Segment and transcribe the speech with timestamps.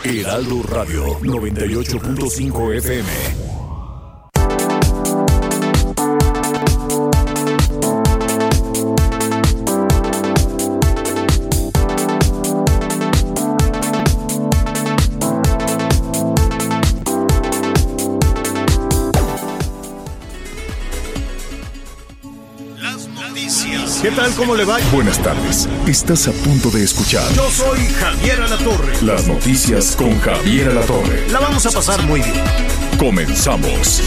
[0.00, 3.61] Heraldo Radio 98.5 FM.
[24.02, 24.34] ¿Qué tal?
[24.34, 24.78] ¿Cómo le va?
[24.92, 25.68] Buenas tardes.
[25.86, 29.00] Estás a punto de escuchar Yo soy Javier Alatorre.
[29.00, 31.28] las noticias con Javier Alatorre.
[31.30, 32.42] La vamos a pasar muy bien.
[32.98, 34.02] Comenzamos.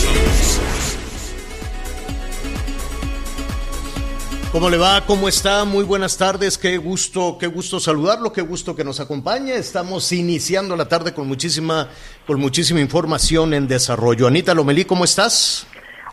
[4.52, 5.06] ¿Cómo le va?
[5.06, 5.64] ¿Cómo está?
[5.64, 6.58] Muy buenas tardes.
[6.58, 9.56] Qué gusto, qué gusto saludarlo, qué gusto que nos acompañe.
[9.56, 11.88] Estamos iniciando la tarde con muchísima,
[12.28, 14.28] con muchísima información en desarrollo.
[14.28, 15.68] Anita Lomelí, ¿cómo estás?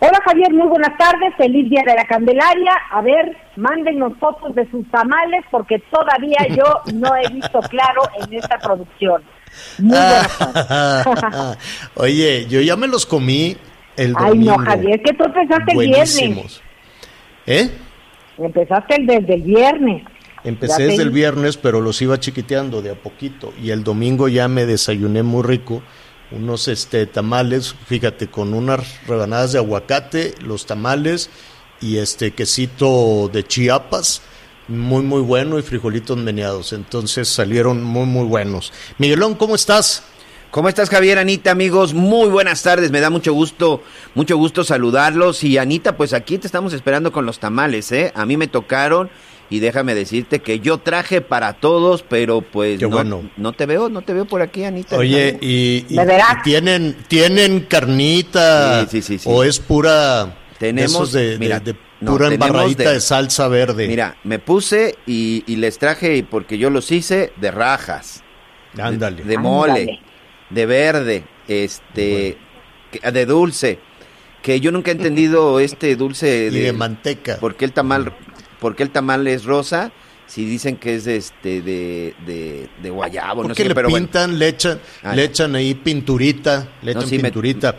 [0.05, 2.72] Hola Javier, muy buenas tardes, feliz día de la Candelaria.
[2.91, 8.34] A ver, mándenos fotos de sus tamales porque todavía yo no he visto claro en
[8.34, 9.22] esta producción.
[9.78, 11.59] Muy buenas tardes.
[11.94, 13.56] Oye, yo ya me los comí
[13.97, 14.56] el Ay domingo.
[14.59, 16.61] no, Javier, que tú empezaste el viernes.
[17.47, 17.70] ¿Eh?
[18.39, 20.03] Empezaste el desde el viernes.
[20.42, 23.53] Empecé Ya te- desde el viernes, pero los iba chiquiteando de a poquito.
[23.62, 25.81] Y el domingo ya me desayuné muy rico.
[26.34, 31.30] Unos este, tamales, fíjate, con unas rebanadas de aguacate, los tamales
[31.80, 34.22] y este quesito de Chiapas,
[34.69, 36.72] muy, muy bueno, y frijolitos meneados.
[36.72, 38.72] Entonces salieron muy, muy buenos.
[38.98, 40.05] Miguelón, ¿cómo estás?
[40.50, 41.94] ¿Cómo estás, Javier, Anita, amigos?
[41.94, 43.83] Muy buenas tardes, me da mucho gusto,
[44.14, 45.44] mucho gusto saludarlos.
[45.44, 48.12] Y Anita, pues aquí te estamos esperando con los tamales, ¿eh?
[48.15, 49.10] A mí me tocaron
[49.55, 53.31] y déjame decirte que yo traje para todos, pero pues Qué no, bueno.
[53.37, 54.97] no te veo, no te veo por aquí, Anita.
[54.97, 56.37] Oye, y, y- ¿De veras?
[56.41, 59.29] y tienen, tienen carnita Sí, sí, sí, sí.
[59.31, 63.01] o es pura Tenemos, de esos de, de- mira, de no, pura embarradita de, de-
[63.01, 63.87] salsa verde.
[63.89, 68.23] Mira, me puse y, y les traje, porque yo los hice, de rajas.
[68.75, 69.23] de- ándale.
[69.23, 70.01] De, mole, Ándale.
[70.51, 72.39] de verde, este,
[73.13, 73.79] de dulce.
[74.43, 77.37] Que yo nunca he entendido este dulce y de manteca.
[77.39, 78.13] ¿Por qué el tamal,
[78.62, 79.93] por qué el tamal es rosa?
[80.27, 83.91] Si dicen que es de este de, de, de guayabo, no Porque sé, le pero
[83.91, 84.06] bueno.
[84.06, 85.17] pintan, le echan, Ay.
[85.17, 87.77] le echan ahí pinturita, le No, echan me- pinturita.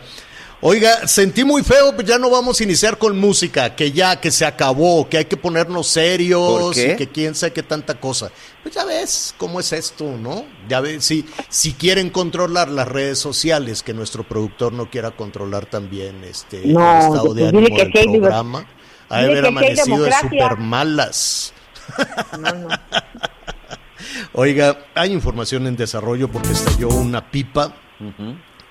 [0.66, 4.30] Oiga, sentí muy feo, pues ya no vamos a iniciar con música, que ya, que
[4.30, 8.30] se acabó, que hay que ponernos serios, y que quién sabe qué tanta cosa.
[8.62, 10.46] Pues ya ves cómo es esto, ¿no?
[10.66, 15.66] Ya ves, si, si quieren controlar las redes sociales, que nuestro productor no quiera controlar
[15.66, 18.66] también este No, el estado de ánimo del programa.
[19.08, 21.52] Ha de haber amanecido super malas.
[22.38, 22.68] No, no.
[24.32, 27.74] Oiga, hay información en desarrollo porque estalló una pipa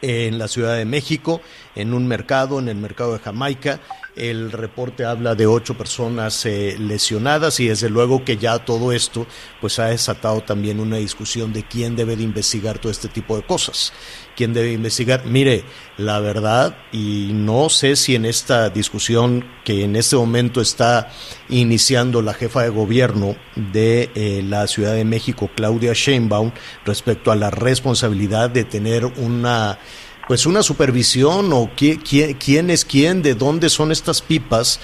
[0.02, 1.42] en la Ciudad de México,
[1.76, 3.80] en un mercado, en el mercado de Jamaica.
[4.16, 9.26] El reporte habla de ocho personas eh, lesionadas y desde luego que ya todo esto
[9.60, 13.44] pues ha desatado también una discusión de quién debe de investigar todo este tipo de
[13.44, 13.92] cosas.
[14.36, 15.26] ¿Quién debe investigar?
[15.26, 15.64] Mire,
[15.98, 21.12] la verdad, y no sé si en esta discusión que en este momento está
[21.50, 26.52] iniciando la jefa de gobierno de eh, la Ciudad de México, Claudia Sheinbaum,
[26.86, 29.80] respecto a la responsabilidad de tener una
[30.28, 34.80] pues una supervisión o qui- qui- quién es quién, de dónde son estas pipas,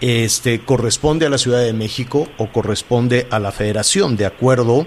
[0.00, 4.86] este corresponde a la Ciudad de México o corresponde a la Federación, de acuerdo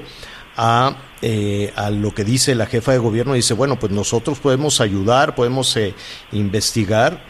[0.57, 4.81] a, eh, a lo que dice la jefa de gobierno, dice, bueno, pues nosotros podemos
[4.81, 5.93] ayudar, podemos eh,
[6.33, 7.23] investigar,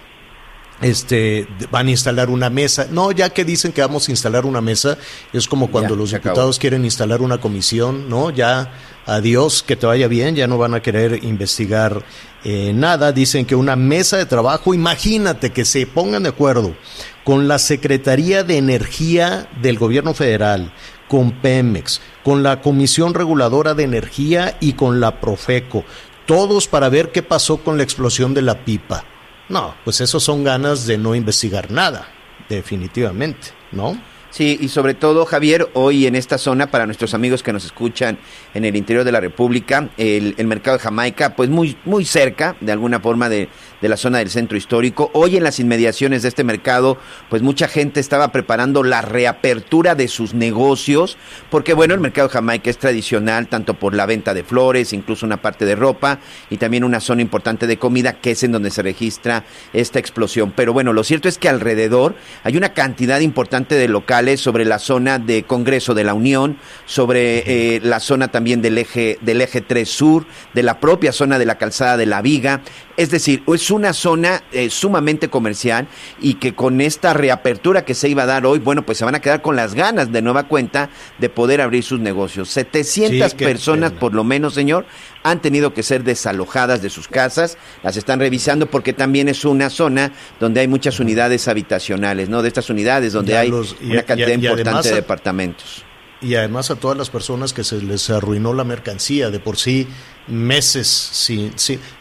[0.86, 2.88] este van a instalar una mesa.
[2.92, 4.98] No, ya que dicen que vamos a instalar una mesa,
[5.34, 6.30] es como cuando Ya, los acabó.
[6.34, 8.30] diputados quieren instalar una comisión, ¿no?
[8.30, 8.72] Ya
[9.08, 12.04] adiós, que te vaya bien, ya no van a querer investigar
[12.44, 13.12] eh, nada.
[13.12, 16.76] Dicen que una mesa de trabajo, imagínate que se pongan de acuerdo
[17.24, 20.72] con la Secretaría de Energía del Gobierno Federal,
[21.08, 25.84] con Pemex, con la Comisión Reguladora de Energía y con la Profeco,
[26.28, 29.04] todos para ver qué pasó con la explosión de la pipa.
[29.50, 32.08] No, pues eso son ganas de no investigar nada,
[32.50, 33.98] definitivamente, ¿no?
[34.36, 38.18] Sí, y sobre todo, Javier, hoy en esta zona, para nuestros amigos que nos escuchan
[38.54, 42.58] en el interior de la República, el, el mercado de Jamaica, pues muy, muy cerca,
[42.60, 43.48] de alguna forma, de,
[43.86, 45.12] de la zona del centro histórico.
[45.14, 46.98] Hoy en las inmediaciones de este mercado,
[47.30, 51.20] pues mucha gente estaba preparando la reapertura de sus negocios,
[51.52, 55.40] porque bueno, el mercado Jamaica es tradicional tanto por la venta de flores, incluso una
[55.40, 56.18] parte de ropa
[56.50, 60.52] y también una zona importante de comida, que es en donde se registra esta explosión.
[60.56, 64.80] Pero bueno, lo cierto es que alrededor hay una cantidad importante de locales sobre la
[64.80, 66.58] zona de Congreso de la Unión,
[66.88, 71.38] sobre eh, la zona también del eje, del eje 3 Sur, de la propia zona
[71.38, 72.62] de la calzada de la Viga.
[72.98, 75.88] Es decir, es una zona eh, sumamente comercial
[76.20, 79.16] y que con esta reapertura que se iba a dar hoy, bueno, pues se van
[79.16, 80.90] a quedar con las ganas de nueva cuenta
[81.20, 82.50] de poder abrir sus negocios.
[82.50, 84.86] 700 personas por lo menos, señor,
[85.24, 89.70] han tenido que ser desalojadas de sus casas, las están revisando porque también es una
[89.70, 92.42] zona donde hay muchas unidades habitacionales, ¿no?
[92.42, 95.86] De estas unidades donde hay una cantidad importante de departamentos
[96.22, 99.88] y además a todas las personas que se les arruinó la mercancía de por sí
[100.28, 101.54] meses sin,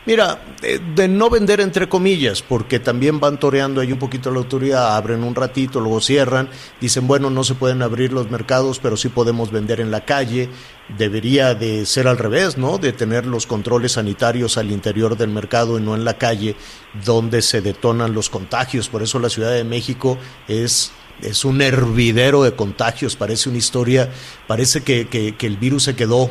[0.07, 4.97] mira de, no vender entre comillas porque también van toreando ahí un poquito la autoridad
[4.97, 6.49] abren un ratito luego cierran
[6.81, 10.49] dicen bueno no se pueden abrir los mercados pero sí podemos vender en la calle
[10.97, 15.79] debería de ser al revés no de tener los controles sanitarios al interior del mercado
[15.79, 16.57] y no en la calle
[17.05, 18.89] donde se detonan los contagios.
[18.89, 20.19] Por eso la Ciudad de México
[20.49, 20.93] es
[21.23, 24.11] es un hervidero de contagios, parece una historia,
[24.49, 26.29] parece que, que, el virus se quedó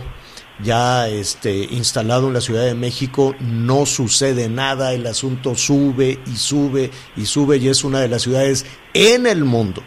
[0.62, 6.36] ya este, instalado en la Ciudad de México, no sucede nada, el asunto sube y
[6.36, 9.84] sube y sube y es una de las ciudades en el mundo,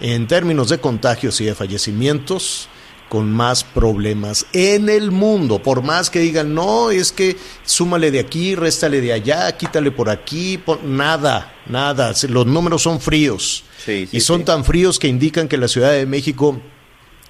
[0.00, 2.68] en términos de contagios y de fallecimientos,
[3.08, 5.62] con más problemas en el mundo.
[5.62, 10.08] Por más que digan, no, es que súmale de aquí, réstale de allá, quítale por
[10.08, 12.14] aquí, nada, nada.
[12.30, 13.64] Los números son fríos.
[13.86, 16.58] y son tan fríos que indican que la Ciudad de México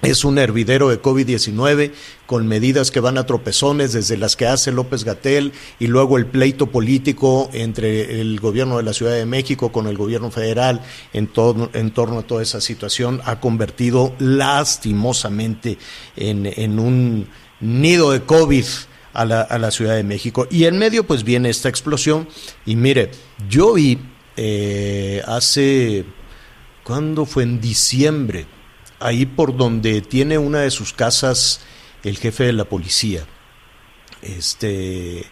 [0.03, 1.91] es un hervidero de COVID-19
[2.25, 6.25] con medidas que van a tropezones desde las que hace López Gatel y luego el
[6.25, 10.81] pleito político entre el gobierno de la Ciudad de México con el gobierno federal
[11.13, 11.29] en,
[11.73, 15.77] en torno a toda esa situación ha convertido lastimosamente
[16.17, 17.27] en, un
[17.61, 18.65] nido de COVID
[19.13, 20.47] a la, a la, Ciudad de México.
[20.51, 22.27] Y en medio pues viene esta explosión
[22.65, 23.11] y mire,
[23.47, 23.99] yo vi
[24.35, 26.03] eh, hace,
[26.83, 27.43] ¿cuándo fue?
[27.43, 28.47] En diciembre
[29.03, 31.61] ahí por donde tiene una de sus casas
[32.03, 33.25] el jefe de la policía,
[34.21, 35.25] este,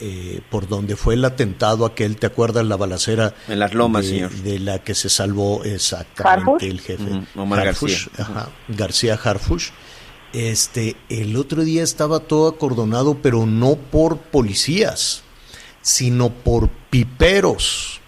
[0.00, 3.34] eh, por donde fue el atentado aquel, ¿te acuerdas la balacera?
[3.48, 4.30] En las lomas, de, señor.
[4.32, 7.22] De la que se salvó exactamente el jefe.
[7.36, 7.98] Omar García.
[8.68, 9.70] García Harfush.
[10.32, 15.21] Este, el otro día estaba todo acordonado, pero no por policías,
[15.82, 18.00] sino por piperos.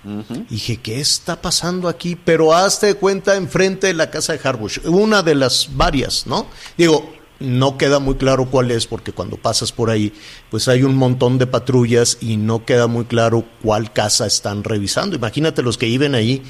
[0.51, 2.15] Dije, ¿qué está pasando aquí?
[2.15, 6.47] Pero hazte de cuenta enfrente de la casa de Harbush, una de las varias, ¿no?
[6.77, 7.11] Digo,
[7.41, 10.13] no queda muy claro cuál es, porque cuando pasas por ahí,
[10.51, 15.17] pues hay un montón de patrullas y no queda muy claro cuál casa están revisando.
[15.17, 16.43] Imagínate los que viven ahí,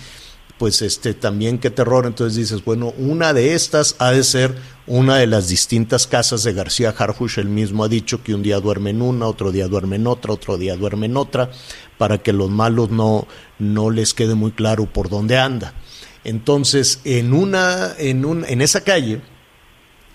[0.65, 2.07] pues este también qué terror.
[2.07, 4.57] Entonces dices, bueno, una de estas ha de ser
[4.87, 7.39] una de las distintas casas de García Harfush.
[7.39, 10.33] Él mismo ha dicho que un día duerme en una, otro día duerme en otra,
[10.33, 11.51] otro día duerme en otra
[11.99, 13.27] para que los malos no,
[13.59, 15.75] no les quede muy claro por dónde anda.
[16.25, 19.21] Entonces, en, una, en, un, en esa calle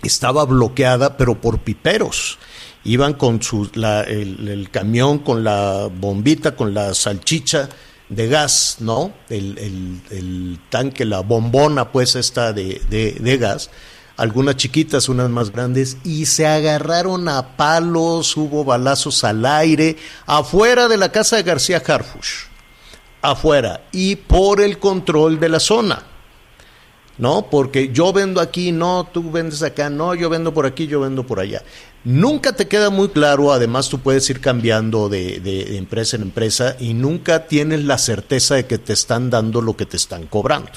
[0.02, 2.40] estaba bloqueada, pero por piperos.
[2.86, 7.70] Iban con su, la, el, camión, con la bombita, con la salchicha
[8.10, 9.14] de gas, ¿no?
[9.30, 9.58] El,
[10.10, 13.70] el, tanque, la bombona, pues, esta de, de, de gas
[14.20, 20.90] algunas chiquitas, unas más grandes, y se agarraron a palos, hubo balazos al aire, afuera
[20.90, 22.48] de la casa de García Harfush,
[23.22, 26.04] afuera, y por el control de la zona.
[27.18, 27.48] ¿No?
[27.50, 31.28] Porque yo vendo aquí, no, tú vendes acá, no, yo vendo por aquí, yo vendo
[31.28, 31.62] por allá.
[32.04, 36.76] Nunca te queda muy claro, además tú puedes ir cambiando de, de empresa en empresa
[36.80, 40.72] y nunca tienes la certeza de que te están dando lo que te están cobrando,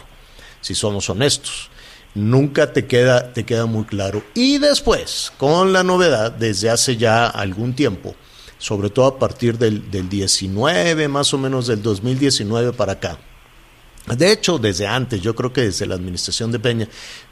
[0.60, 1.70] si somos honestos
[2.14, 4.22] nunca te queda, te queda muy claro.
[4.34, 8.14] Y después, con la novedad, desde hace ya algún tiempo,
[8.58, 13.18] sobre todo a partir del, del 19, más o menos del 2019 para acá,
[14.06, 16.88] de hecho, desde antes, yo creo que desde la administración de Peña,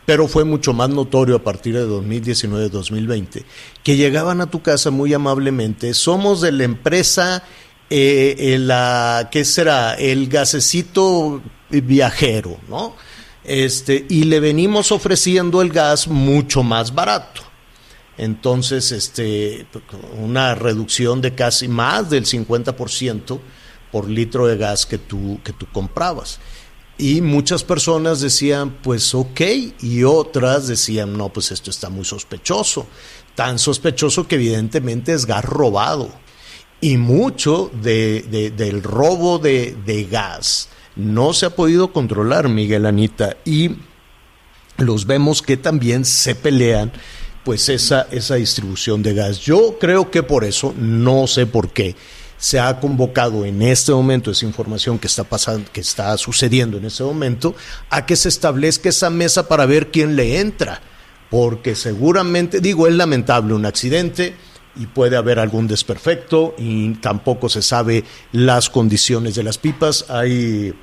[0.06, 3.44] pero fue mucho más notorio a partir de 2019-2020,
[3.82, 7.42] que llegaban a tu casa muy amablemente, somos de la empresa,
[7.90, 9.94] eh, la, ¿qué será?
[9.94, 12.94] El gasecito viajero, ¿no?
[13.44, 17.42] este, y le venimos ofreciendo el gas mucho más barato.
[18.18, 19.66] Entonces, este,
[20.18, 23.40] una reducción de casi más del 50%
[23.90, 26.38] por litro de gas que tú, que tú comprabas.
[27.00, 29.40] Y muchas personas decían, pues ok,
[29.80, 32.86] y otras decían, no, pues esto está muy sospechoso,
[33.34, 36.10] tan sospechoso que evidentemente es gas robado.
[36.82, 43.38] Y mucho de, del robo de, de gas no se ha podido controlar, Miguel Anita,
[43.46, 43.76] y
[44.76, 46.92] los vemos que también se pelean
[47.44, 49.38] pues esa, esa distribución de gas.
[49.38, 51.96] Yo creo que por eso, no sé por qué,
[52.40, 56.86] se ha convocado en este momento esa información que está pasando, que está sucediendo en
[56.86, 57.54] este momento,
[57.90, 60.80] a que se establezca esa mesa para ver quién le entra.
[61.28, 64.34] Porque seguramente, digo, es lamentable un accidente
[64.74, 70.06] y puede haber algún desperfecto y tampoco se sabe las condiciones de las pipas.
[70.08, 70.74] Hay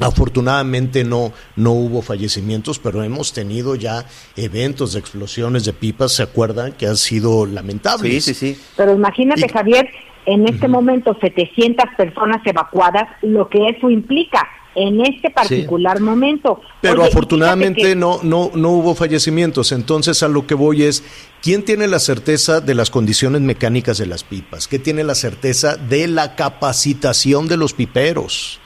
[0.00, 4.04] Afortunadamente no, no hubo fallecimientos, pero hemos tenido ya
[4.34, 6.72] eventos de explosiones de pipas, ¿se acuerdan?
[6.72, 8.24] Que han sido lamentables.
[8.24, 8.60] Sí, sí, sí.
[8.76, 9.88] Pero imagínate, Javier,
[10.26, 16.60] en este momento 700 personas evacuadas, lo que eso implica en este particular momento.
[16.80, 19.72] Pero afortunadamente no, no, no hubo fallecimientos.
[19.72, 21.04] Entonces a lo que voy es,
[21.42, 24.68] ¿quién tiene la certeza de las condiciones mecánicas de las pipas?
[24.68, 28.60] ¿Qué tiene la certeza de la capacitación de los piperos?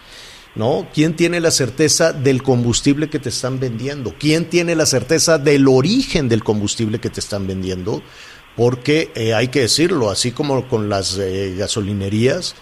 [0.55, 0.89] ¿no?
[0.93, 4.15] ¿Quién tiene la certeza del combustible que te están vendiendo?
[4.19, 8.03] ¿Quién tiene la certeza del origen del combustible que te están vendiendo?
[8.59, 12.57] Porque eh, hay que decirlo, así como con las eh, gasolinerías,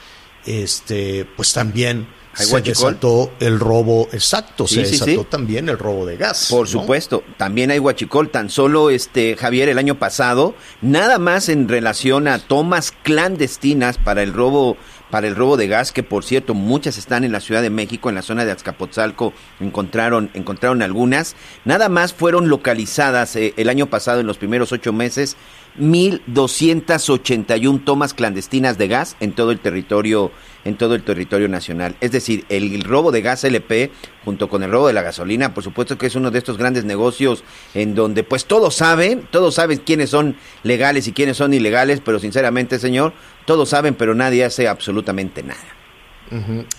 [0.44, 6.48] este, pues también se desató el robo, exacto, se desató también el robo de gas.
[6.50, 11.66] Por supuesto, también hay huachicol, tan solo este Javier el año pasado, nada más en
[11.66, 14.76] relación a tomas clandestinas para el robo
[15.10, 18.08] para el robo de gas, que por cierto muchas están en la Ciudad de México,
[18.08, 21.36] en la zona de Azcapotzalco, encontraron, encontraron algunas.
[21.64, 25.36] Nada más fueron localizadas eh, el año pasado, en los primeros ocho meses,
[25.78, 30.32] 1.281 tomas clandestinas de gas en todo el territorio
[30.66, 31.94] en todo el territorio nacional.
[32.00, 33.92] Es decir, el, robo de gas LP
[34.24, 36.84] junto con el robo de la gasolina, por supuesto que es uno de estos grandes
[36.84, 40.34] negocios en donde pues todos saben, todos saben quiénes son
[40.64, 43.12] legales y quiénes son ilegales, pero sinceramente, señor,
[43.46, 45.76] todos saben, pero nadie hace absolutamente nada.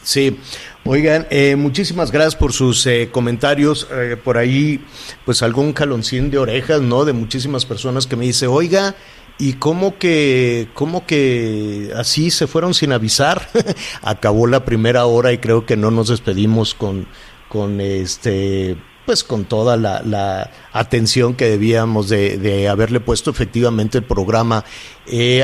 [0.03, 0.37] Sí,
[0.83, 3.87] oigan, eh, muchísimas gracias por sus eh, comentarios.
[3.91, 4.83] Eh, por ahí,
[5.25, 7.05] pues algún caloncín de orejas, ¿no?
[7.05, 8.95] De muchísimas personas que me dice, oiga,
[9.37, 13.47] ¿y cómo que, cómo que así se fueron sin avisar?
[14.01, 17.07] Acabó la primera hora y creo que no nos despedimos con,
[17.47, 18.75] con este
[19.07, 24.65] pues con toda la, atención que debíamos de, haberle puesto efectivamente el programa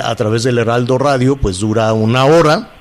[0.04, 2.74] a través del Heraldo Radio, pues dura una hora,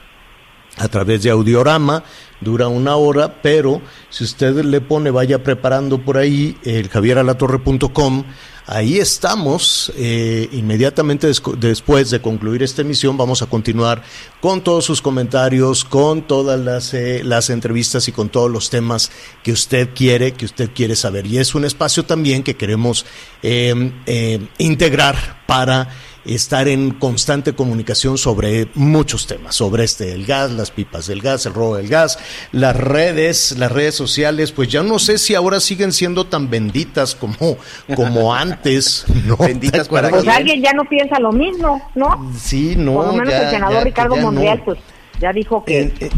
[0.78, 2.02] a través de audiorama,
[2.42, 3.80] dura una hora, pero
[4.10, 8.24] si usted le pone, vaya preparando por ahí el javieralatorre.com,
[8.66, 9.92] ahí estamos.
[9.96, 14.02] Eh, inmediatamente después de concluir esta emisión, vamos a continuar
[14.40, 19.10] con todos sus comentarios, con todas las, eh, las entrevistas y con todos los temas
[19.42, 21.26] que usted quiere, que usted quiere saber.
[21.26, 23.06] Y es un espacio también que queremos
[23.42, 25.88] eh, integrar para
[26.24, 31.46] estar en constante comunicación sobre muchos temas, sobre este el gas, las pipas del gas,
[31.46, 32.18] el robo del gas,
[32.52, 37.14] las redes, las redes sociales, pues ya no sé si ahora siguen siendo tan benditas
[37.14, 37.58] como,
[37.94, 39.36] como antes, ¿no?
[39.36, 42.32] Benditas para Pues alguien ya no piensa lo mismo, ¿no?
[42.38, 42.94] Sí, no.
[42.94, 44.78] Por lo menos el senador Ricardo Monreal, pues
[45.20, 46.10] ya dijo que, eh,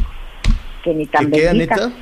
[0.82, 1.92] que ni tan bendita.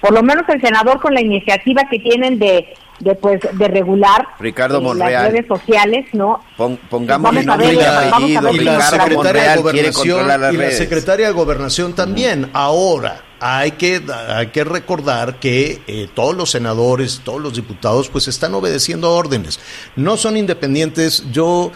[0.00, 4.28] Por lo menos el senador con la iniciativa que tienen de de pues de regular
[4.38, 6.40] Ricardo eh, las redes sociales, ¿no?
[6.88, 12.50] pongamos y, la secretaria de Gobernación y la secretaria de Gobernación también.
[12.52, 18.28] Ahora hay que hay que recordar que eh, todos los senadores, todos los diputados, pues
[18.28, 19.60] están obedeciendo órdenes.
[19.96, 21.24] No son independientes.
[21.30, 21.72] Yo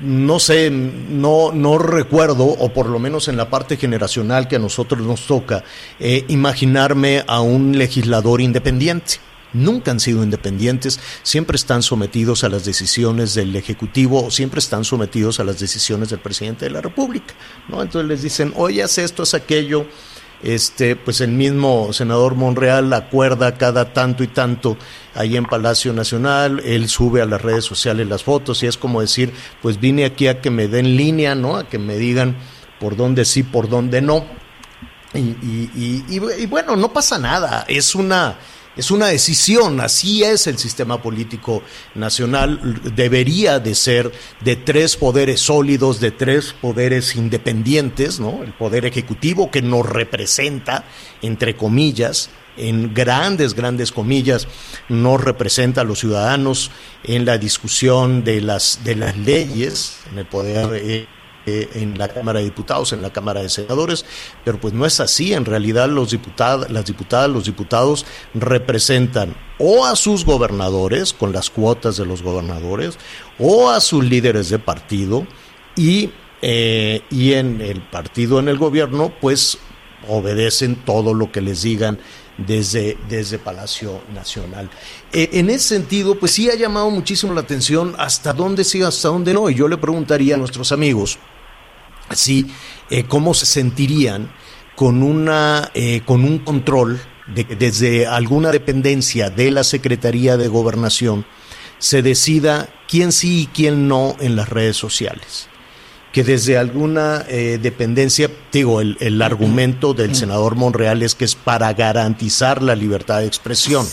[0.00, 4.58] no sé, no, no recuerdo, o por lo menos en la parte generacional que a
[4.58, 5.64] nosotros nos toca,
[5.98, 9.18] eh, imaginarme a un legislador independiente
[9.54, 14.84] nunca han sido independientes, siempre están sometidos a las decisiones del Ejecutivo o siempre están
[14.84, 17.34] sometidos a las decisiones del presidente de la República.
[17.68, 17.80] ¿no?
[17.80, 19.86] Entonces les dicen, oye, haz esto, haz aquello.
[20.42, 24.76] Este, pues el mismo senador Monreal acuerda cada tanto y tanto
[25.14, 29.00] ahí en Palacio Nacional, él sube a las redes sociales las fotos y es como
[29.00, 29.32] decir,
[29.62, 31.56] pues vine aquí a que me den línea, ¿no?
[31.56, 32.36] A que me digan
[32.78, 34.26] por dónde sí, por dónde no.
[35.14, 38.36] y bueno, no pasa nada, es una,
[38.76, 41.62] es una decisión, así es el sistema político
[41.94, 48.42] nacional, debería de ser de tres poderes sólidos, de tres poderes independientes, ¿no?
[48.42, 50.84] El poder ejecutivo que nos representa,
[51.22, 54.46] entre comillas, en grandes, grandes comillas,
[54.88, 56.70] nos representa a los ciudadanos
[57.04, 61.08] en la discusión de las, de las leyes, en el poder
[61.46, 64.04] eh, en la Cámara de Diputados, en la Cámara de Senadores,
[64.44, 65.32] pero pues no es así.
[65.32, 71.96] En realidad los las diputadas, los diputados representan o a sus gobernadores con las cuotas
[71.96, 72.98] de los gobernadores
[73.38, 75.26] o a sus líderes de partido
[75.76, 76.10] y,
[76.42, 79.58] eh, y en el partido, en el gobierno, pues
[80.08, 81.98] obedecen todo lo que les digan
[82.38, 84.68] desde, desde Palacio Nacional.
[85.12, 89.08] Eh, en ese sentido, pues sí ha llamado muchísimo la atención hasta dónde sí, hasta
[89.08, 89.48] dónde no.
[89.50, 91.18] Y yo le preguntaría a nuestros amigos,
[92.12, 92.46] sí,
[92.90, 94.30] eh, cómo se sentirían
[94.74, 100.48] con, una, eh, con un control de que desde alguna dependencia de la Secretaría de
[100.48, 101.24] Gobernación
[101.78, 105.48] se decida quién sí y quién no en las redes sociales
[106.14, 111.72] que desde alguna eh, dependencia, digo, el, argumento del senador Monreal es que es para
[111.72, 113.84] garantizar la libertad de expresión.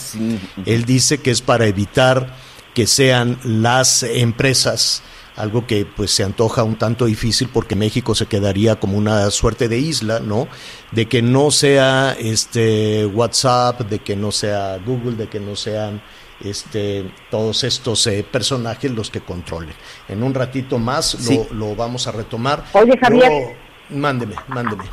[0.64, 2.36] Él dice que es para evitar
[2.74, 5.02] que sean las empresas
[5.36, 9.68] algo que pues se antoja un tanto difícil porque México se quedaría como una suerte
[9.68, 10.48] de isla, ¿no?
[10.90, 16.02] De que no sea este WhatsApp, de que no sea Google, de que no sean
[16.44, 19.74] este, todos estos eh, personajes los que controlen.
[20.08, 22.64] En un ratito más lo, vamos a retomar.
[22.72, 23.56] Oye, Javier.
[23.90, 24.84] mándeme, mándeme.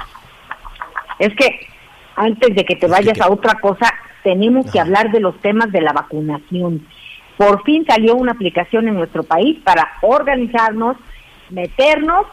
[1.17, 1.67] Es que
[2.15, 3.93] antes de que te vayas a otra cosa,
[4.23, 6.85] tenemos que hablar de los temas de la vacunación.
[7.39, 10.97] Por fin salió una aplicación en nuestro país para organizarnos,
[11.49, 12.25] meternos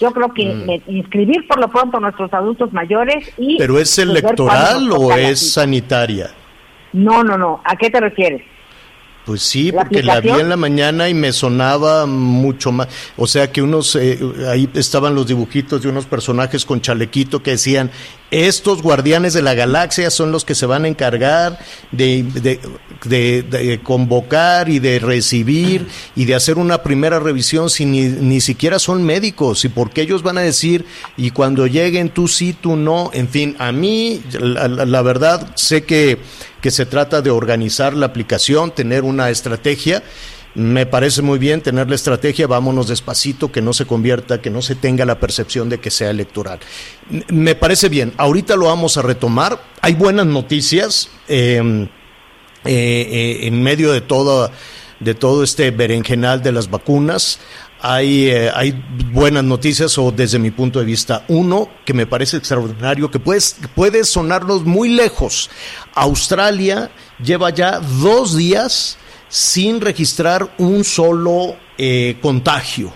[0.00, 0.90] yo creo que mm.
[0.90, 3.58] inscribir por lo pronto a nuestros adultos mayores y...
[3.58, 6.30] ¿Pero es electoral o es sanitaria?
[6.94, 7.60] No, no, no.
[7.62, 8.40] ¿A qué te refieres?
[9.24, 12.88] Pues sí, porque la vi en la mañana y me sonaba mucho más.
[13.16, 14.18] O sea que unos, eh,
[14.50, 17.90] ahí estaban los dibujitos de unos personajes con chalequito que decían,
[18.30, 21.58] estos guardianes de la galaxia son los que se van a encargar
[21.90, 22.24] de,
[23.04, 28.78] de, convocar y de recibir y de hacer una primera revisión si ni, ni siquiera
[28.78, 30.84] son médicos y porque ellos van a decir
[31.16, 33.10] y cuando lleguen tú sí, tú no.
[33.14, 36.18] En fin, a mí la verdad sé que
[36.64, 40.02] que se trata de organizar la aplicación, tener una estrategia.
[40.54, 44.62] Me parece muy bien tener la estrategia, vámonos despacito, que no se convierta, que no
[44.62, 46.60] se tenga la percepción de que sea electoral.
[47.28, 49.62] Me parece bien, ahorita lo vamos a retomar.
[49.82, 51.88] Hay buenas noticias em, eh,
[52.64, 54.50] eh, en medio de todo,
[55.00, 57.40] de todo este berenjenal de las vacunas
[57.86, 58.72] hay, eh, hay
[59.12, 61.26] buenas noticias o desde mi punto de vista.
[61.28, 63.42] Uno que me parece extraordinario, que puede,
[63.74, 65.50] puede sonarnos muy lejos.
[65.94, 66.90] Australia
[67.22, 68.96] lleva ya dos días
[69.28, 72.90] sin registrar un solo eh, contagio.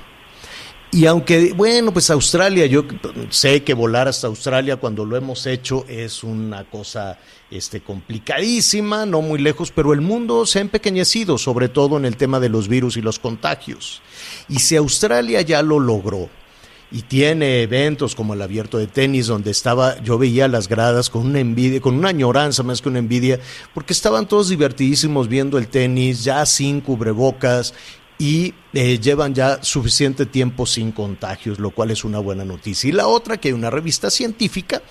[0.90, 2.84] Y aunque, bueno, pues Australia, yo
[3.28, 7.18] sé que volar hasta Australia cuando lo hemos hecho es una cosa
[7.50, 12.16] este, complicadísima, no muy lejos, pero el mundo se ha empequeñecido, sobre todo en el
[12.16, 14.00] tema de los virus y los contagios.
[14.48, 16.28] Y si Australia ya lo logró,
[16.90, 21.26] y tiene eventos como el abierto de tenis donde estaba yo veía las gradas con
[21.26, 23.38] una envidia con una añoranza más que una envidia
[23.74, 27.74] porque estaban todos divertidísimos viendo el tenis ya sin cubrebocas
[28.18, 32.88] y eh, llevan ya suficiente tiempo sin contagios, lo cual es una buena noticia.
[32.88, 34.82] Y la otra, que hay una revista científica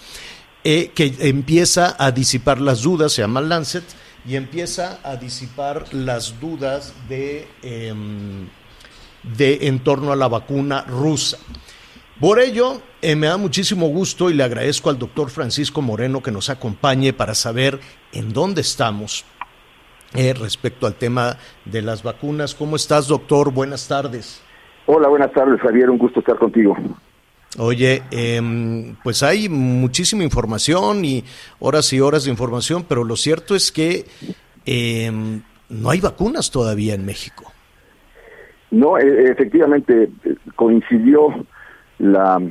[0.63, 3.83] eh, que empieza a disipar las dudas, se llama Lancet,
[4.25, 8.47] y empieza a disipar las dudas de, em,
[9.37, 11.37] de en torno a la vacuna rusa.
[12.19, 16.31] Por ello, eh, me da muchísimo gusto y le agradezco al doctor Francisco Moreno que
[16.31, 17.79] nos acompañe para saber
[18.11, 19.23] en dónde estamos
[20.15, 22.55] eh, respecto al tema de las vacunas.
[22.55, 23.51] ¿Cómo estás, doctor?
[23.51, 24.41] Buenas tardes.
[24.87, 25.89] Hola, buenas tardes, Javier.
[25.91, 26.75] Un gusto estar contigo.
[27.59, 31.23] Oye, em, pues hay muchísima información y
[31.59, 34.05] horas y horas de información, pero lo cierto es que
[34.65, 37.51] em, no hay vacunas todavía en México.
[38.71, 40.09] No, e, efectivamente
[40.55, 41.45] coincidió
[41.99, 42.41] la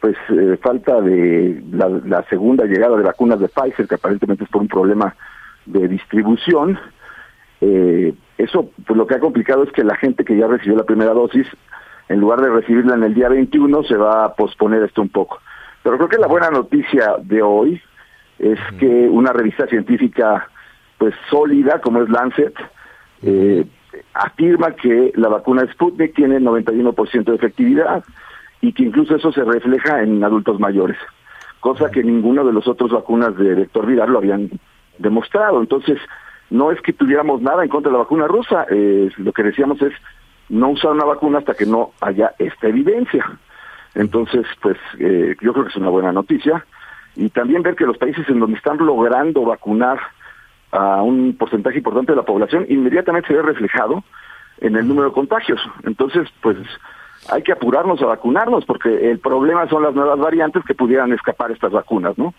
[0.00, 4.50] pues eh, falta de la, la, segunda llegada de vacunas de Pfizer, que aparentemente es
[4.50, 5.14] por un problema
[5.64, 6.76] de distribución,
[7.60, 10.84] eh, eso pues lo que ha complicado es que la gente que ya recibió la
[10.84, 11.46] primera dosis,
[12.08, 15.38] en lugar de recibirla en el día 21, se va a posponer esto un poco.
[15.84, 17.80] Pero creo que la buena noticia de hoy
[18.40, 20.48] es que una revista científica
[20.98, 22.54] pues sólida como es Lancet
[23.22, 23.64] eh,
[24.14, 28.04] afirma que la vacuna Sputnik tiene 91% de efectividad
[28.60, 30.96] y que incluso eso se refleja en adultos mayores,
[31.60, 34.50] cosa que ninguna de las otras vacunas de vector viral lo habían
[34.98, 35.60] demostrado.
[35.60, 35.98] Entonces,
[36.50, 39.92] no es que tuviéramos nada en contra de la vacuna rusa, lo que decíamos es
[40.48, 43.24] no usar una vacuna hasta que no haya esta evidencia.
[43.94, 46.64] Entonces, pues eh, yo creo que es una buena noticia.
[47.16, 49.98] Y también ver que los países en donde están logrando vacunar
[50.72, 54.02] a un porcentaje importante de la población, inmediatamente se ve reflejado
[54.58, 55.60] en el número de contagios.
[55.84, 56.56] Entonces, pues
[57.30, 61.50] hay que apurarnos a vacunarnos porque el problema son las nuevas variantes que pudieran escapar
[61.52, 62.34] estas vacunas, ¿no?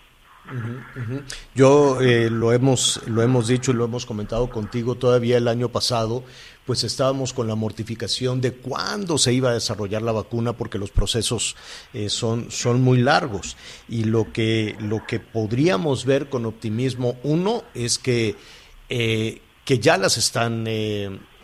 [1.54, 5.70] Yo eh, lo hemos lo hemos dicho y lo hemos comentado contigo todavía el año
[5.70, 6.22] pasado,
[6.66, 10.90] pues estábamos con la mortificación de cuándo se iba a desarrollar la vacuna porque los
[10.90, 11.56] procesos
[11.94, 13.56] eh, son son muy largos.
[13.88, 18.36] Y lo que lo que podríamos ver con optimismo uno es que
[18.90, 20.66] eh, que ya las están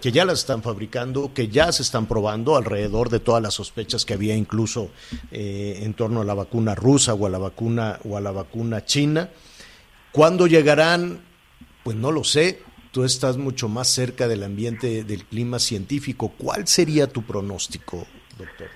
[0.00, 4.04] que ya las están fabricando, que ya se están probando alrededor de todas las sospechas
[4.04, 4.90] que había incluso
[5.30, 8.84] eh, en torno a la vacuna rusa o a la vacuna o a la vacuna
[8.84, 9.28] china.
[10.12, 11.20] ¿Cuándo llegarán?
[11.84, 12.62] Pues no lo sé.
[12.92, 16.32] Tú estás mucho más cerca del ambiente del clima científico.
[16.36, 18.66] ¿Cuál sería tu pronóstico, doctor?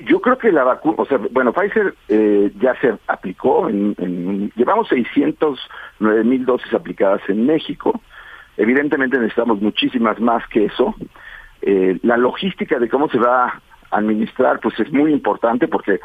[0.00, 4.52] Yo creo que la vacuna, o sea, bueno, Pfizer eh, ya se aplicó, en, en,
[4.54, 7.98] llevamos 609 mil dosis aplicadas en México.
[8.56, 10.94] Evidentemente necesitamos muchísimas más que eso.
[11.62, 16.00] Eh, la logística de cómo se va a administrar pues es muy importante porque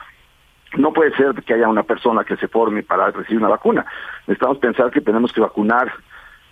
[0.78, 3.86] no puede ser que haya una persona que se forme para recibir una vacuna.
[4.28, 5.92] Necesitamos pensar que tenemos que vacunar.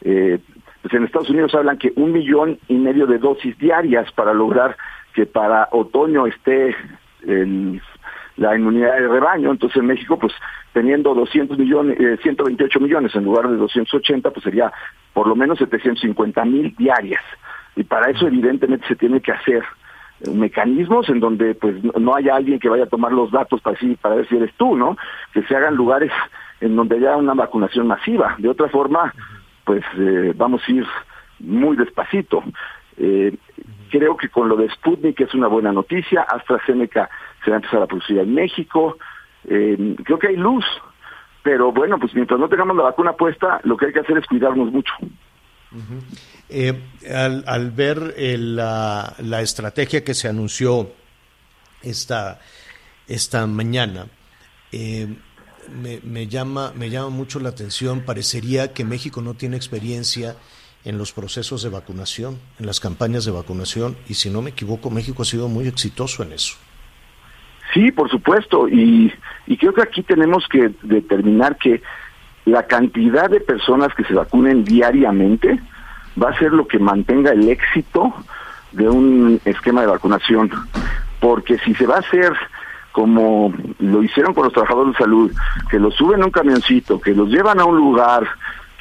[0.01, 0.39] Eh,
[0.81, 4.77] pues en Estados Unidos hablan que un millón y medio de dosis diarias para lograr
[5.13, 6.75] que para otoño esté
[7.27, 7.81] el,
[8.39, 9.51] la inmunidad de rebaño.
[9.51, 10.33] Entonces en México, pues
[10.73, 14.71] teniendo 200 millones, eh, 128 millones en lugar de 280, pues sería
[15.13, 17.21] por lo menos 750 mil diarias.
[17.75, 19.63] Y para eso evidentemente se tiene que hacer
[20.33, 24.15] mecanismos en donde pues no haya alguien que vaya a tomar los datos para, para
[24.15, 24.97] ver si eres tú, ¿no?
[25.33, 26.11] Que se hagan lugares
[26.61, 28.35] en donde haya una vacunación masiva.
[28.37, 29.13] De otra forma,
[29.63, 30.85] pues eh, vamos a ir
[31.39, 32.43] muy despacito.
[32.97, 33.37] Eh,
[33.89, 36.23] creo que con lo de Sputnik es una buena noticia.
[36.23, 37.09] AstraZeneca
[37.43, 38.97] se va a empezar a producir en México.
[39.45, 40.65] Eh, creo que hay luz,
[41.43, 44.25] pero bueno, pues mientras no tengamos la vacuna puesta, lo que hay que hacer es
[44.25, 44.93] cuidarnos mucho.
[46.49, 46.81] eh,
[47.13, 50.91] al, al, ver el, la, la, estrategia que se anunció
[51.83, 52.39] esta,
[53.07, 54.07] esta mañana,
[54.71, 55.07] eh,
[55.71, 58.01] me, me, llama, me llama mucho la atención.
[58.01, 60.35] Parecería que México no tiene experiencia
[60.85, 64.89] en los procesos de vacunación, en las campañas de vacunación, y si no me equivoco,
[64.89, 66.55] México ha sido muy exitoso en eso.
[67.73, 69.13] Sí, por supuesto, y,
[69.45, 71.81] y creo que aquí tenemos que determinar que
[72.45, 75.59] la cantidad de personas que se vacunen diariamente
[76.21, 78.13] va a ser lo que mantenga el éxito
[78.71, 80.49] de un esquema de vacunación,
[81.19, 82.33] porque si se va a hacer
[82.91, 85.31] como lo hicieron con los trabajadores de salud,
[85.69, 88.27] que los suben a un camioncito, que los llevan a un lugar,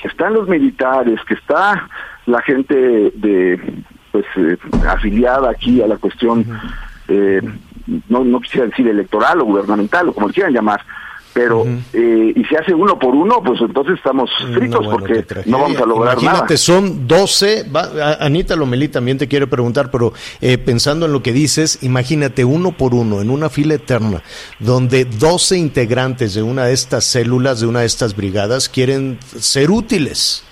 [0.01, 1.89] que están los militares, que está
[2.27, 4.57] la gente de pues eh,
[4.89, 6.47] afiliada aquí a la cuestión
[7.09, 7.43] eh,
[8.09, 10.81] no, no quisiera decir electoral o gubernamental o como quieran llamar,
[11.33, 11.83] pero uh -huh.
[11.93, 15.59] eh, y se hace uno por uno, pues entonces estamos fritos no, bueno, porque no
[15.61, 16.57] vamos a lograr Imagínate, nada.
[16.57, 21.33] son 12, va, Anita Lomelí también te quiere preguntar, pero eh, pensando en lo que
[21.33, 24.23] dices, imagínate uno por uno, en una fila eterna,
[24.59, 29.71] donde 12 integrantes de una de estas células, de una de estas brigadas, quieren ser
[29.71, 30.45] útiles.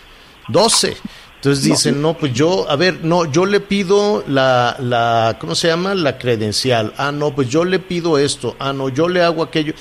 [0.49, 0.97] 12.
[1.37, 2.09] Entonces dicen, no.
[2.09, 5.95] no, pues yo, a ver, no, yo le pido la, la, ¿cómo se llama?
[5.95, 6.93] La credencial.
[6.97, 8.57] Ah, no, pues yo le pido esto.
[8.59, 9.75] Ah, no, yo le hago aquello.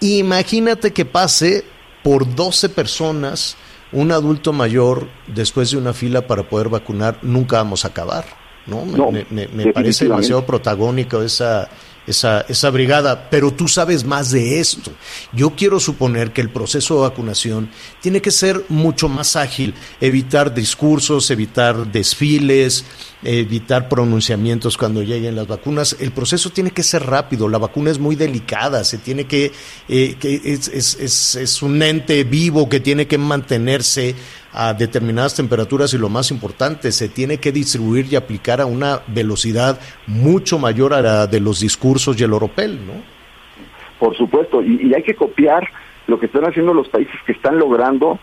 [0.00, 1.64] Imagínate que pase
[2.02, 3.56] por 12 personas
[3.92, 8.24] un adulto mayor después de una fila para poder vacunar, nunca vamos a acabar.
[8.66, 11.68] No, no me, me, me parece demasiado protagónico esa,
[12.06, 14.92] esa, esa brigada, pero tú sabes más de esto.
[15.32, 20.54] Yo quiero suponer que el proceso de vacunación tiene que ser mucho más ágil, evitar
[20.54, 22.84] discursos, evitar desfiles,
[23.22, 25.96] evitar pronunciamientos cuando lleguen las vacunas.
[25.98, 29.52] El proceso tiene que ser rápido, la vacuna es muy delicada, se tiene que,
[29.88, 34.14] eh, es, es, es, es un ente vivo que tiene que mantenerse
[34.56, 39.00] a determinadas temperaturas y lo más importante, se tiene que distribuir y aplicar a una
[39.06, 42.94] velocidad mucho mayor a la de los discursos y el oropel, ¿no?
[43.98, 45.68] Por supuesto, y, y hay que copiar
[46.06, 48.18] lo que están haciendo los países que están logrando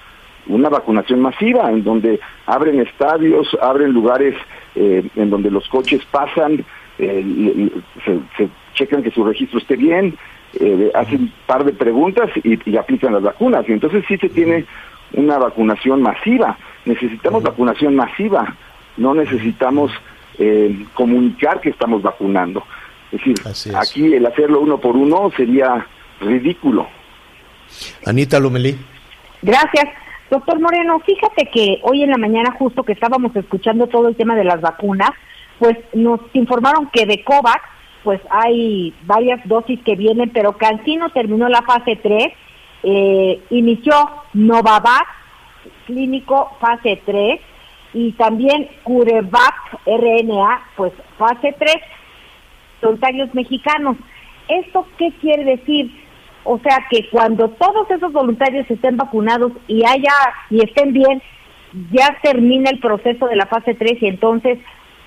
[0.48, 4.36] una vacunación masiva, en donde abren estadios, abren lugares
[4.76, 6.66] eh, en donde los coches pasan,
[7.00, 7.70] eh,
[8.06, 10.16] se, se, checan que su registro esté bien,
[10.60, 13.68] eh, hacen un par de preguntas y, y, aplican las vacunas.
[13.68, 14.66] Y entonces sí se tiene
[15.14, 16.58] una vacunación masiva.
[16.86, 17.50] Necesitamos uh -huh.
[17.50, 18.56] vacunación masiva,
[18.98, 19.92] no necesitamos
[20.38, 22.64] eh, comunicar que estamos vacunando.
[23.12, 23.76] Es decir, es.
[23.76, 25.86] aquí el hacerlo uno por uno sería
[26.20, 26.88] ridículo.
[28.06, 28.76] Anita Lomelí.
[29.42, 29.86] Gracias.
[30.30, 34.36] Doctor Moreno, fíjate que hoy en la mañana, justo que estábamos escuchando todo el tema
[34.36, 35.12] de las vacunas,
[35.60, 37.62] pues nos informaron que de COVAX,
[38.04, 42.34] pues hay varias dosis que vienen, pero Cancino terminó la fase 3
[42.84, 43.94] eh, inició
[44.34, 45.08] Novavax
[45.86, 47.40] clínico fase 3
[47.94, 51.76] y también Curevac RNA, pues fase 3.
[52.82, 53.98] voluntarios mexicanos.
[54.48, 55.92] ¿Esto qué quiere decir?
[56.44, 60.14] O sea que cuando todos esos voluntarios estén vacunados y haya
[60.50, 61.22] y estén bien,
[61.92, 64.60] ya termina el proceso de la fase 3 y entonces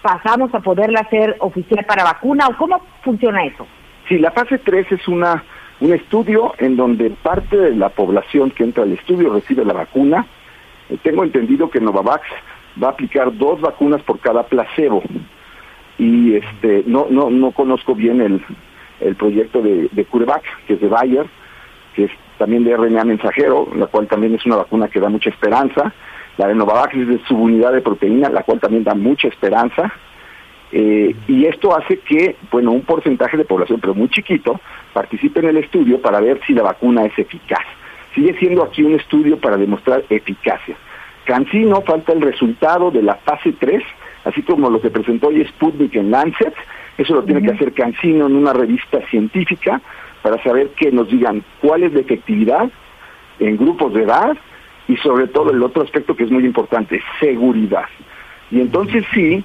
[0.02, 3.66] pasamos a poderla hacer oficial para vacuna o cómo funciona eso?
[4.08, 5.44] Sí, la fase 3 es una
[5.80, 10.26] un estudio en donde parte de la población que entra al estudio recibe la vacuna.
[10.88, 12.22] Eh, tengo entendido que Novavax
[12.82, 15.02] va a aplicar dos vacunas por cada placebo
[15.98, 18.44] y este no no no conozco bien el,
[19.00, 21.26] el proyecto de, de CureVac, que es de Bayer,
[21.94, 25.30] que es también de RNA mensajero, la cual también es una vacuna que da mucha
[25.30, 25.92] esperanza.
[26.36, 29.92] La de Novavax es de subunidad de proteína, la cual también da mucha esperanza.
[30.72, 34.60] Eh, y esto hace que, bueno, un porcentaje de población, pero muy chiquito,
[34.92, 37.64] participe en el estudio para ver si la vacuna es eficaz.
[38.14, 40.76] Sigue siendo aquí un estudio para demostrar eficacia.
[41.24, 43.82] Cancino falta el resultado de la fase 3,
[44.24, 46.54] así como lo que presentó hoy Sputnik en Lancet,
[46.98, 49.80] eso lo tiene que hacer Cancino en una revista científica
[50.22, 52.70] para saber que nos digan cuál es la efectividad
[53.38, 54.36] en grupos de edad
[54.88, 57.86] y sobre todo el otro aspecto que es muy importante, seguridad.
[58.50, 59.44] Y entonces sí,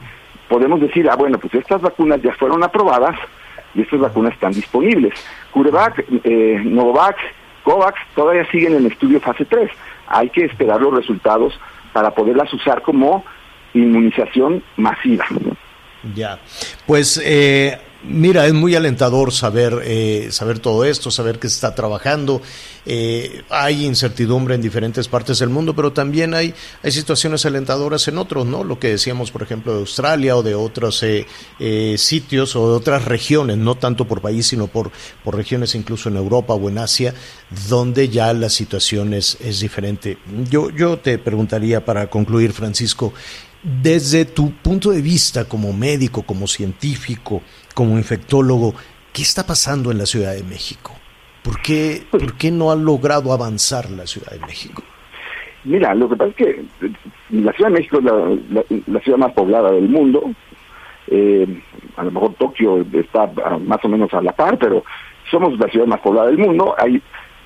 [0.51, 3.15] podemos decir, ah, bueno, pues estas vacunas ya fueron aprobadas
[3.73, 5.13] y estas vacunas están disponibles.
[5.51, 7.17] CureVac, eh, Novavax,
[7.63, 9.71] COVAX todavía siguen en estudio fase 3.
[10.07, 11.57] Hay que esperar los resultados
[11.93, 13.23] para poderlas usar como
[13.73, 15.25] inmunización masiva.
[16.13, 16.37] Ya,
[16.85, 21.75] pues eh, mira, es muy alentador saber, eh, saber todo esto, saber que se está
[21.75, 22.41] trabajando.
[22.85, 28.17] Eh, hay incertidumbre en diferentes partes del mundo, pero también hay, hay situaciones alentadoras en
[28.17, 28.63] otros, ¿no?
[28.63, 31.03] Lo que decíamos, por ejemplo, de Australia o de otros
[31.97, 34.91] sitios o de otras regiones, no tanto por país, sino por,
[35.23, 37.13] por regiones incluso en Europa o en Asia,
[37.69, 40.17] donde ya la situación es, es diferente.
[40.49, 43.13] Yo, yo te preguntaría para concluir, Francisco,
[43.63, 47.41] desde tu punto de vista como médico, como científico,
[47.75, 48.73] como infectólogo,
[49.13, 50.93] ¿qué está pasando en la Ciudad de México?
[51.43, 54.83] ¿Por qué, ¿Por qué no ha logrado avanzar la Ciudad de México?
[55.63, 56.63] Mira, lo que pasa es que
[57.29, 60.31] la Ciudad de México es la, ciudad más poblada del mundo.
[61.07, 61.61] Eh,
[61.97, 64.83] a lo mejor Tokio está más o menos a la par, pero
[65.29, 66.75] somos la ciudad más poblada del mundo.
[66.77, 67.01] Hay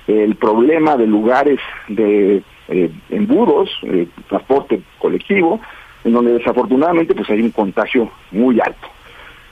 [0.06, 5.60] el problema de lugares de eh, embudos, eh, transporte colectivo,
[6.06, 8.86] en donde desafortunadamente pues hay un contagio muy alto.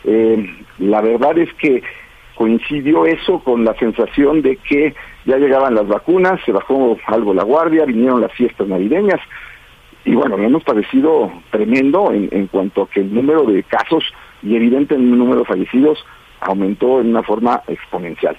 [0.05, 1.83] Eh, la verdad es que
[2.37, 7.43] coincidió eso con la sensación de que ya llegaban las vacunas, se bajó algo la
[7.43, 9.21] guardia, vinieron las fiestas navideñas
[10.05, 14.05] y bueno, hemos padecido tremendo en, en cuanto a que el número de casos
[14.43, 16.05] y evidente el número de fallecidos
[16.41, 18.37] aumentó en una forma exponencial.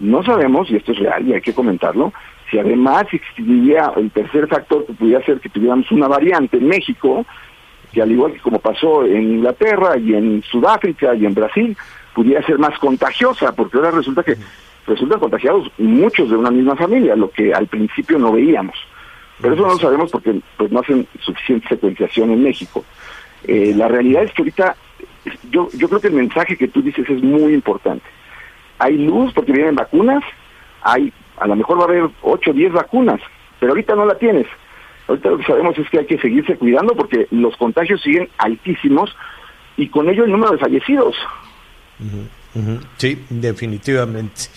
[0.00, 2.14] No sabemos, y esto es real y hay que comentarlo,
[2.50, 7.26] si además existiría el tercer factor que pudiera ser que tuviéramos una variante en México,
[7.92, 11.76] que al igual que como pasó en Inglaterra y en Sudáfrica y en Brasil,
[12.14, 14.36] pudiera ser más contagiosa, porque ahora resulta que
[14.86, 18.76] resultan contagiados muchos de una misma familia, lo que al principio no veíamos.
[19.40, 22.84] Pero eso no lo sabemos porque pues, no hacen suficiente secuenciación en México.
[23.44, 24.76] Eh, la realidad es que ahorita,
[25.50, 28.04] yo, yo creo que el mensaje que tú dices es muy importante.
[28.78, 30.24] Hay luz porque vienen vacunas,
[30.82, 33.20] hay, a lo mejor va a haber 8 o 10 vacunas,
[33.60, 34.46] pero ahorita no la tienes.
[35.08, 39.14] Ahorita lo que sabemos es que hay que seguirse cuidando porque los contagios siguen altísimos
[39.76, 41.16] y con ello el número de fallecidos.
[42.98, 44.48] Sí, definitivamente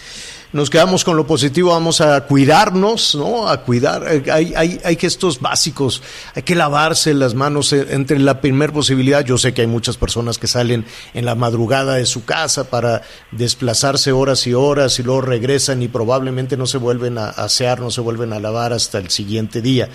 [0.54, 3.48] nos quedamos con lo positivo, vamos a cuidarnos, ¿no?
[3.48, 4.06] A cuidar.
[4.10, 6.04] Eh, hay, hay, hay gestos básicos,
[6.36, 9.24] hay que lavarse las manos eh, entre la primer posibilidad.
[9.24, 13.02] Yo sé que hay muchas personas que salen en la madrugada de su casa para
[13.32, 17.90] desplazarse horas y horas y luego regresan y probablemente no se vuelven a asear, no
[17.90, 19.88] se vuelven a lavar hasta el siguiente día.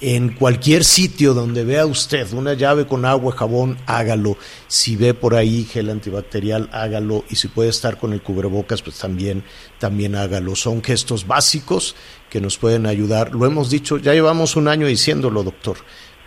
[0.00, 4.36] En cualquier sitio donde vea usted una llave con agua, jabón, hágalo.
[4.66, 7.24] Si ve por ahí gel antibacterial, hágalo.
[7.30, 9.44] Y si puede estar con el cubrebocas, pues también,
[9.78, 10.56] también hágalo.
[10.56, 11.94] Son gestos básicos
[12.28, 13.34] que nos pueden ayudar.
[13.34, 15.76] Lo hemos dicho, ya llevamos un año diciéndolo, doctor.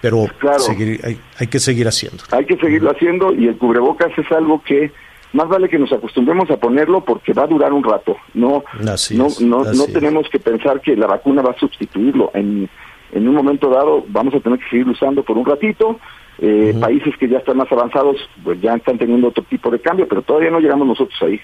[0.02, 0.28] Pero
[0.70, 2.24] hay, hay que seguir haciendo.
[2.32, 4.92] Hay que seguirlo haciendo y el cubrebocas es algo que
[5.34, 8.16] más vale que nos acostumbremos a ponerlo porque va a durar un rato.
[8.34, 12.32] No, no, no, no tenemos que pensar que la vacuna va a sustituirlo.
[12.34, 12.70] En,
[13.12, 16.00] en un momento dado vamos a tener que seguir usando por un ratito.
[16.40, 20.08] Eh, países que ya están más avanzados, pues ya están teniendo otro tipo de cambio,
[20.08, 21.40] pero todavía no llegamos nosotros ahí.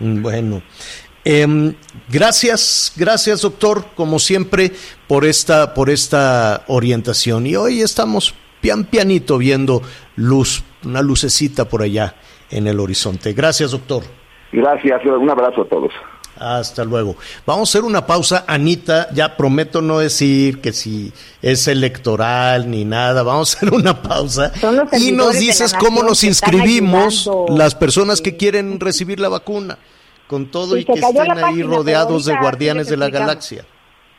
[0.00, 0.62] Mm, bueno,
[1.24, 1.74] em,
[2.08, 4.72] gracias, gracias doctor, como siempre,
[5.06, 7.46] por esta, por esta orientación.
[7.46, 9.82] Y hoy estamos pian pianito viendo
[10.16, 12.14] luz, una lucecita por allá
[12.50, 13.34] en el horizonte.
[13.34, 14.04] Gracias, doctor.
[14.52, 15.92] Gracias, un abrazo a todos.
[16.44, 17.16] Hasta luego.
[17.46, 19.08] Vamos a hacer una pausa, Anita.
[19.14, 23.22] Ya prometo no decir que si es electoral ni nada.
[23.22, 24.52] Vamos a hacer una pausa.
[24.98, 29.78] Y nos dices cómo nos inscribimos las personas que quieren recibir la vacuna.
[30.26, 33.64] Con todo y que estén ahí rodeados de guardianes de la galaxia.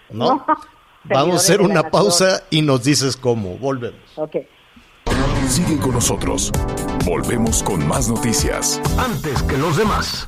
[0.09, 0.45] ¿No?
[1.03, 3.57] Vamos a hacer una pausa y nos dices cómo.
[3.57, 4.01] Volvemos.
[4.15, 4.37] Ok.
[5.47, 6.51] Sigue con nosotros.
[7.05, 8.81] Volvemos con más noticias.
[8.97, 10.27] Antes que los demás.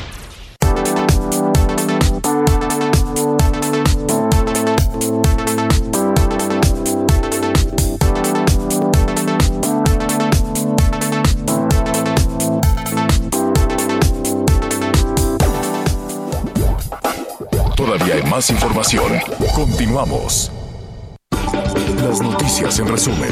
[18.49, 19.19] Información.
[19.53, 20.51] Continuamos.
[22.03, 23.29] Las noticias en resumen.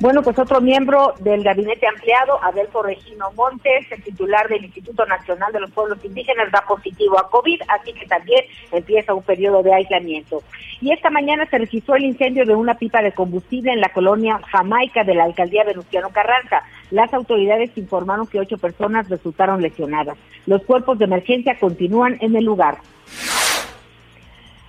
[0.00, 5.52] Bueno, pues otro miembro del gabinete ampliado, Adelfo Regino Montes, el titular del Instituto Nacional
[5.52, 9.74] de los Pueblos Indígenas, da positivo a COVID, así que también empieza un periodo de
[9.74, 10.44] aislamiento.
[10.80, 14.40] Y esta mañana se registró el incendio de una pipa de combustible en la colonia
[14.52, 16.62] Jamaica de la alcaldía Venustiano Carranza.
[16.92, 20.16] Las autoridades informaron que ocho personas resultaron lesionadas.
[20.46, 22.78] Los cuerpos de emergencia continúan en el lugar.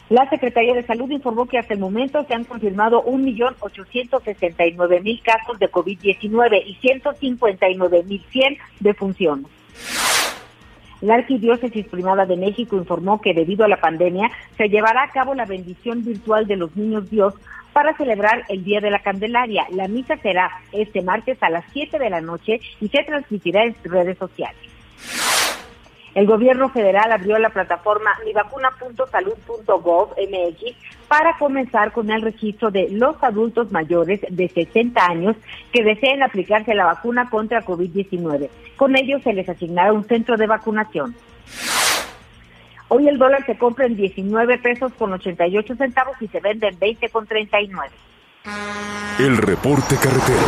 [0.10, 5.70] La Secretaría de Salud informó que hasta el momento se han confirmado 1.869.000 casos de
[5.70, 9.46] COVID-19 y 159.100 defunciones.
[11.02, 15.36] La Arquidiócesis Primada de México informó que debido a la pandemia se llevará a cabo
[15.36, 17.36] la bendición virtual de los niños Dios
[17.72, 19.68] para celebrar el Día de la Candelaria.
[19.72, 23.76] La misa será este martes a las 7 de la noche y se transmitirá en
[23.84, 24.58] redes sociales.
[26.16, 30.76] El gobierno federal abrió la plataforma mivacuna.salud.gov.mx
[31.08, 35.36] para comenzar con el registro de los adultos mayores de 60 años
[35.72, 38.50] que deseen aplicarse la vacuna contra COVID-19.
[38.76, 41.16] Con ello se les asignará un centro de vacunación.
[42.88, 46.80] Hoy el dólar se compra en 19 pesos con 88 centavos y se vende en
[46.80, 47.92] 20 con 39.
[49.20, 50.40] El reporte carretero.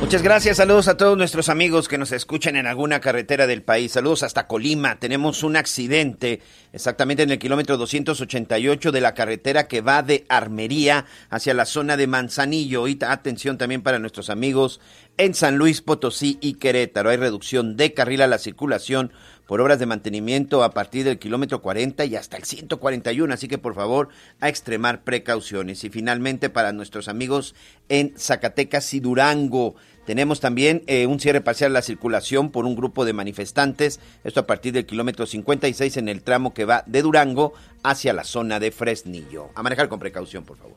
[0.00, 3.92] Muchas gracias, saludos a todos nuestros amigos que nos escuchan en alguna carretera del país.
[3.92, 4.98] Saludos hasta Colima.
[5.00, 11.06] Tenemos un accidente exactamente en el kilómetro 288 de la carretera que va de Armería
[11.30, 12.86] hacia la zona de Manzanillo.
[12.86, 14.80] Y atención también para nuestros amigos
[15.16, 17.10] en San Luis Potosí y Querétaro.
[17.10, 19.12] Hay reducción de carril a la circulación
[19.46, 23.58] por obras de mantenimiento a partir del kilómetro 40 y hasta el 141, así que
[23.58, 24.08] por favor
[24.40, 25.84] a extremar precauciones.
[25.84, 27.54] Y finalmente para nuestros amigos
[27.88, 29.74] en Zacatecas y Durango,
[30.06, 34.40] tenemos también eh, un cierre parcial de la circulación por un grupo de manifestantes, esto
[34.40, 38.60] a partir del kilómetro 56 en el tramo que va de Durango hacia la zona
[38.60, 39.50] de Fresnillo.
[39.54, 40.76] A manejar con precaución, por favor.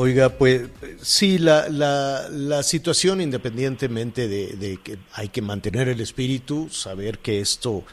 [0.00, 0.68] Oiga, pues
[1.08, 7.40] sí, la, la, situación, independientemente de, de, que hay que mantener el espíritu, saber que
[7.40, 7.84] esto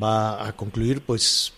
[0.00, 1.52] va a concluir, pues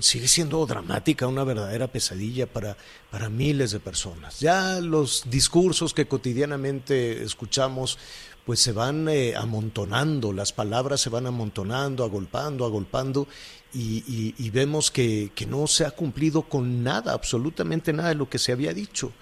[0.00, 2.76] sigue siendo dramática, una verdadera pesadilla para,
[3.10, 4.40] para miles de personas.
[4.40, 7.98] Ya los discursos que cotidianamente escuchamos,
[8.44, 13.28] pues se van eh, amontonando, las palabras se van amontonando, agolpando, agolpando,
[13.74, 18.52] y, vemos que, no se ha cumplido con nada, absolutamente nada de lo que se
[18.52, 19.12] había dicho.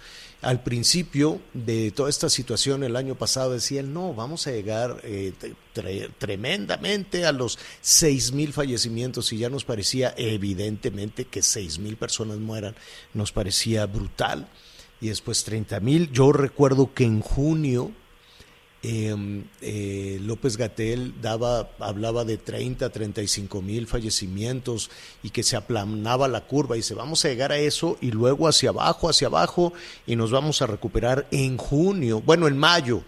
[0.43, 5.35] Al principio de toda esta situación el año pasado decían, no, vamos a llegar eh,
[6.19, 12.39] tremendamente a los seis mil fallecimientos y ya nos parecía evidentemente que seis mil personas
[12.39, 12.75] mueran,
[13.13, 14.49] nos parecía brutal.
[15.03, 17.93] Y después 30 mil, yo recuerdo que en junio
[18.83, 24.91] Em, eh, López Gatel daba, hablaba de 30, 35 mil fallecimientos
[25.23, 26.77] y que se aplanaba la curva.
[26.77, 29.75] Y dice, vamos a llegar a eso y luego hacia abajo, hacia abajo
[30.07, 33.03] y nos vamos a recuperar en junio, bueno, en mayo.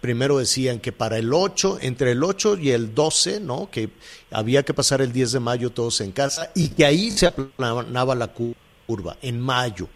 [0.00, 3.68] Primero decían que para el 8, entre el 8 y el 12, ¿no?
[3.68, 3.90] Que
[4.30, 8.14] había que pasar el 10 de mayo todos en casa y que ahí se aplanaba
[8.14, 9.88] la curva, en mayo.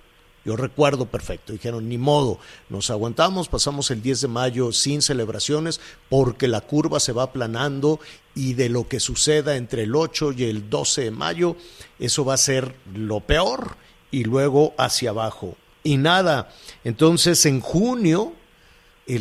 [0.44, 5.80] Yo recuerdo perfecto, dijeron, ni modo, nos aguantamos, pasamos el 10 de mayo sin celebraciones
[6.08, 8.00] porque la curva se va aplanando
[8.34, 11.56] y de lo que suceda entre el 8 y el 12 de mayo,
[12.00, 13.76] eso va a ser lo peor
[14.10, 15.56] y luego hacia abajo.
[15.84, 16.52] Y nada,
[16.82, 18.32] entonces en junio,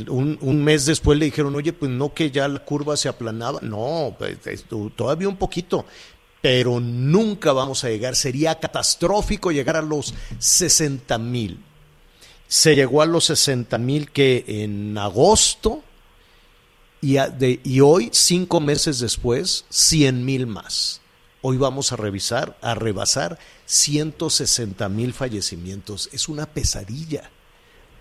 [0.08, 3.60] un, un, mes después le dijeron, oye, pues no que ya la curva se aplanaba,
[3.62, 4.66] no, pues,
[4.96, 5.86] todavía un poquito,
[6.42, 11.60] pero nunca vamos a llegar, sería catastrófico llegar a los 60 mil.
[12.48, 15.84] Se llegó a los 60 mil que en agosto
[17.02, 21.02] y, hoy, cinco meses después, 100 mil más.
[21.42, 26.10] Hoy vamos a revisar, a rebasar 160 mil fallecimientos.
[26.12, 27.32] Es una pesadilla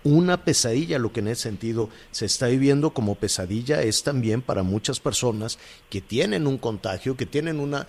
[0.03, 4.63] una pesadilla, lo que en ese sentido se está viviendo como pesadilla es también para
[4.63, 7.87] muchas personas que tienen un contagio, que tienen una...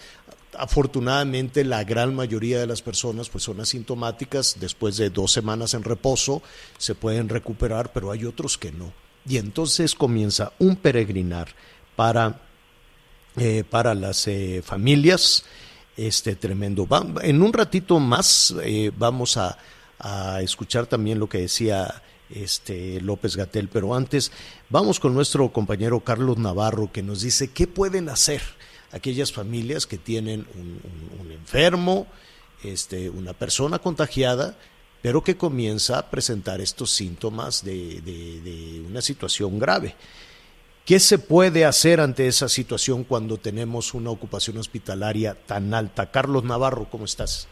[0.58, 5.84] Afortunadamente la gran mayoría de las personas pues son asintomáticas, después de dos semanas en
[5.84, 6.42] reposo
[6.78, 8.92] se pueden recuperar, pero hay otros que no.
[9.26, 11.48] Y entonces comienza un peregrinar
[11.96, 12.40] para,
[13.36, 15.44] eh, para las eh, familias,
[15.96, 16.88] este tremendo.
[17.22, 19.58] En un ratito más eh, vamos a
[20.02, 24.32] a escuchar también lo que decía este López Gatel, pero antes
[24.68, 28.42] vamos con nuestro compañero Carlos Navarro que nos dice qué pueden hacer
[28.92, 32.06] aquellas familias que tienen un, enfermo,
[32.62, 34.56] este, una persona contagiada,
[35.00, 39.94] pero que comienza a presentar estos síntomas de, de una situación grave.
[40.84, 46.10] ¿Qué se puede hacer ante esa situación cuando tenemos una ocupación hospitalaria tan alta?
[46.10, 47.48] Carlos Navarro, ¿cómo estás?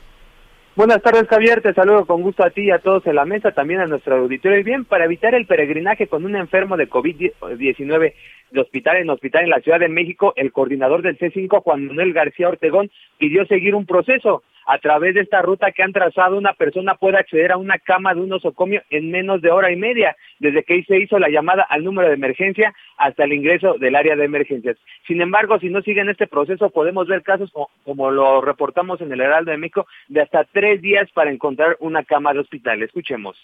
[0.75, 1.61] Buenas tardes, Javier.
[1.63, 4.17] Te saludo con gusto a ti y a todos en la mesa, también a nuestro
[4.17, 4.59] auditorio.
[4.59, 8.15] Y bien, para evitar el peregrinaje con un enfermo de COVID-19
[8.51, 12.13] de hospital en hospital en la Ciudad de México, el coordinador del C5, Juan Manuel
[12.13, 14.43] García Ortegón, pidió seguir un proceso.
[14.67, 18.15] A través de esta ruta que han trazado, una persona puede acceder a una cama
[18.15, 21.67] de un osocomio en menos de hora y media, desde que se hizo la llamada
[21.69, 24.77] al número de emergencia hasta el ingreso del área de emergencias.
[25.09, 27.51] Sin embargo, si no siguen este proceso, podemos ver casos
[27.85, 32.05] como, lo reportamos en el Heraldo de México, de hasta tres días para encontrar una
[32.05, 32.83] cama de hospital.
[32.83, 33.37] Escuchemos.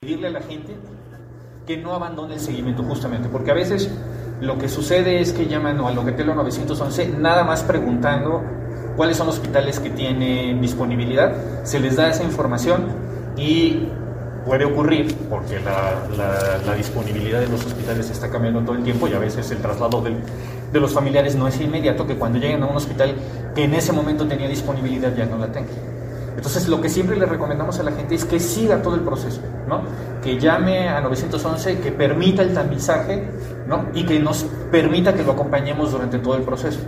[0.00, 0.72] Pedirle a la gente
[1.66, 3.90] que no abandone el seguimiento justamente, porque a veces
[4.40, 8.42] lo que sucede es que llaman al Loquetelo 911 nada más preguntando
[8.96, 12.86] cuáles son los hospitales que tienen disponibilidad, se les da esa información
[13.36, 13.88] y
[14.44, 19.18] puede ocurrir, porque la, disponibilidad de los hospitales está cambiando todo el tiempo y a
[19.18, 23.14] veces el traslado de los familiares no es inmediato, que cuando lleguen a un hospital
[23.54, 25.70] que en ese momento tenía disponibilidad ya no la tenga.
[26.36, 29.42] Entonces, lo que siempre le recomendamos a la gente es que siga todo el proceso,
[29.68, 29.84] ¿no?
[30.22, 33.28] Que llame a 911, que permita el tamizaje,
[33.66, 33.88] ¿no?
[33.94, 36.80] Y que nos permita que lo acompañemos durante todo el proceso.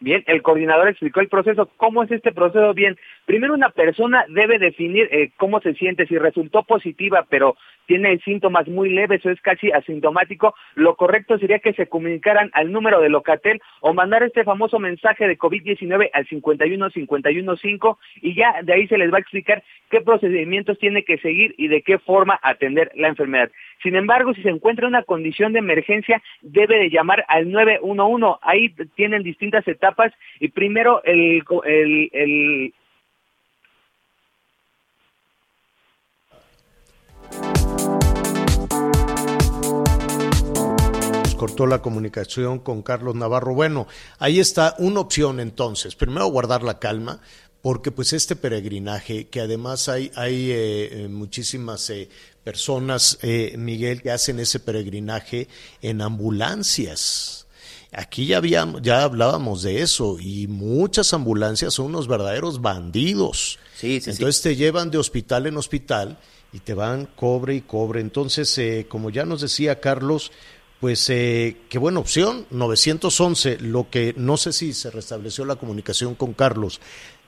[0.00, 1.68] Bien, el coordinador explicó el proceso.
[1.76, 2.72] ¿Cómo es este proceso?
[2.72, 2.96] Bien,
[3.26, 7.56] primero una persona debe definir eh, cómo se siente, si resultó positiva, pero
[7.88, 12.70] tiene síntomas muy leves o es casi asintomático, lo correcto sería que se comunicaran al
[12.70, 18.74] número de Locatel o mandar este famoso mensaje de COVID-19 al 51515 y ya de
[18.74, 22.38] ahí se les va a explicar qué procedimientos tiene que seguir y de qué forma
[22.42, 23.50] atender la enfermedad.
[23.82, 28.38] Sin embargo, si se encuentra una condición de emergencia, debe de llamar al 911.
[28.42, 32.74] Ahí tienen distintas etapas y primero el, el, el
[41.38, 43.54] cortó la comunicación con Carlos Navarro.
[43.54, 43.86] Bueno,
[44.18, 45.94] ahí está una opción entonces.
[45.94, 47.20] Primero guardar la calma,
[47.62, 52.10] porque pues este peregrinaje, que además hay, hay eh, eh, muchísimas eh,
[52.44, 53.18] personas,
[53.56, 55.48] Miguel, que hacen ese peregrinaje
[55.80, 57.46] en ambulancias.
[57.92, 63.58] Aquí ya, habíamos, ya hablábamos de eso y muchas ambulancias son unos verdaderos bandidos.
[63.76, 66.18] Sí, sí, Entonces te llevan de hospital en hospital
[66.52, 68.00] y te van cobre y cobre.
[68.00, 70.32] Entonces, como ya nos decía Carlos,
[70.80, 76.14] pues eh, qué buena opción, 911, lo que no sé si se restableció la comunicación
[76.14, 76.80] con Carlos.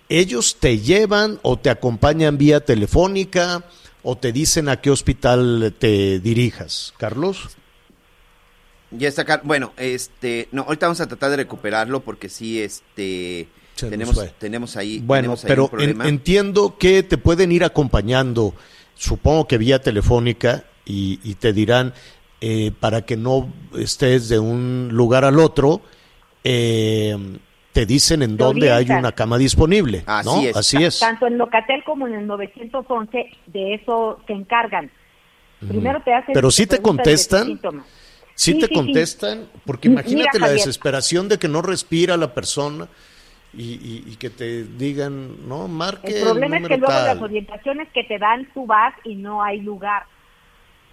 [0.08, 3.64] ¿Ellos te llevan o te acompañan vía telefónica
[4.02, 6.94] o te dicen a qué hospital te dirijas?
[6.98, 7.56] Carlos.
[8.92, 13.46] Ya está, bueno, este, no, ahorita vamos a tratar de recuperarlo porque sí, este,
[13.76, 14.98] tenemos, tenemos ahí.
[14.98, 18.54] Bueno, pero entiendo que te pueden ir acompañando,
[19.00, 21.94] supongo que vía telefónica, y, y te dirán,
[22.40, 25.80] eh, para que no estés de un lugar al otro,
[26.44, 27.16] eh,
[27.72, 30.02] te dicen en dónde hay una cama disponible.
[30.06, 30.56] Así es.
[30.56, 30.98] Así es.
[30.98, 34.90] Tanto en Locatel como en el 911 de eso se encargan.
[35.66, 37.58] Primero te hacen Pero si te contestan.
[38.34, 42.88] Sí, te contestan, porque imagínate la desesperación de que no respira la persona
[43.52, 46.18] y, que te digan, no, marque.
[46.18, 49.60] El problema es que luego las orientaciones que te dan, tú vas y no hay
[49.60, 50.04] lugar.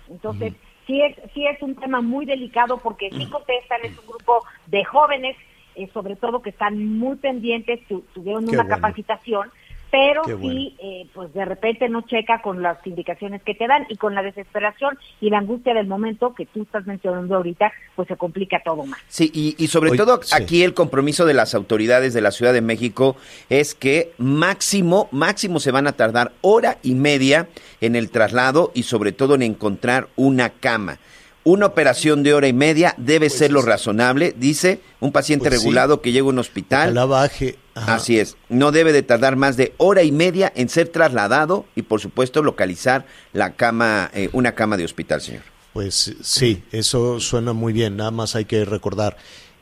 [0.10, 0.54] Entonces,
[0.88, 4.84] sí es, sí es un tema muy delicado porque sí contestan, es un grupo de
[4.86, 5.36] jóvenes,
[5.76, 7.80] eh, sobre todo que están muy pendientes,
[8.14, 9.52] tuvieron una capacitación,
[9.92, 13.96] pero sí, eh, pues de repente no checa con las indicaciones que te dan y
[13.96, 18.18] con la desesperación y la angustia del momento que tú estás mencionando ahorita, pues se
[18.18, 19.00] complica todo más.
[19.08, 23.16] Sí, y, sobre todo aquí el compromiso de las autoridades de la Ciudad de México
[23.50, 27.48] es que máximo, máximo se van a tardar hora y media
[27.82, 31.00] en el traslado y sobre todo en encontrar una cama.
[31.44, 35.62] Una operación de hora y media debe pues ser lo razonable, dice un paciente pues
[35.62, 36.94] regulado que llega a un hospital.
[36.94, 37.56] La baje.
[37.86, 41.84] Así es, no debe de tardar más de hora y media en ser trasladado y
[41.84, 45.44] por supuesto localizar la cama, eh, una cama de hospital, señor.
[45.74, 49.18] Pues sí, eso suena muy bien, nada más hay que recordar,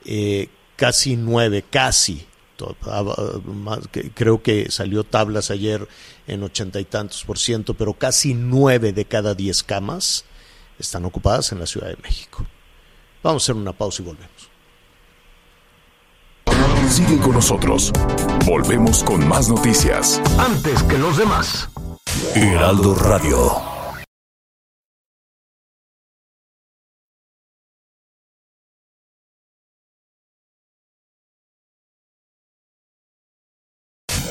[0.06, 0.48] eh,
[0.78, 2.26] casi nueve, casi,
[4.14, 5.88] creo que salió tablas ayer
[6.28, 10.24] en ochenta y tantos por ciento, pero casi nueve de cada diez camas
[10.80, 12.46] están ocupadas en la Ciudad de México.
[13.24, 14.35] Vamos a hacer una pausa y volvemos.
[16.90, 17.92] Sigue con nosotros.
[18.46, 20.22] Volvemos con más noticias.
[20.38, 21.70] Antes que los demás.
[22.36, 23.52] Heraldo Radio.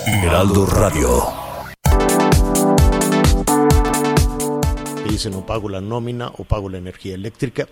[0.07, 1.45] Heraldo Radio.
[5.15, 7.69] dicen o pago la nómina o pago la energía eléctrica.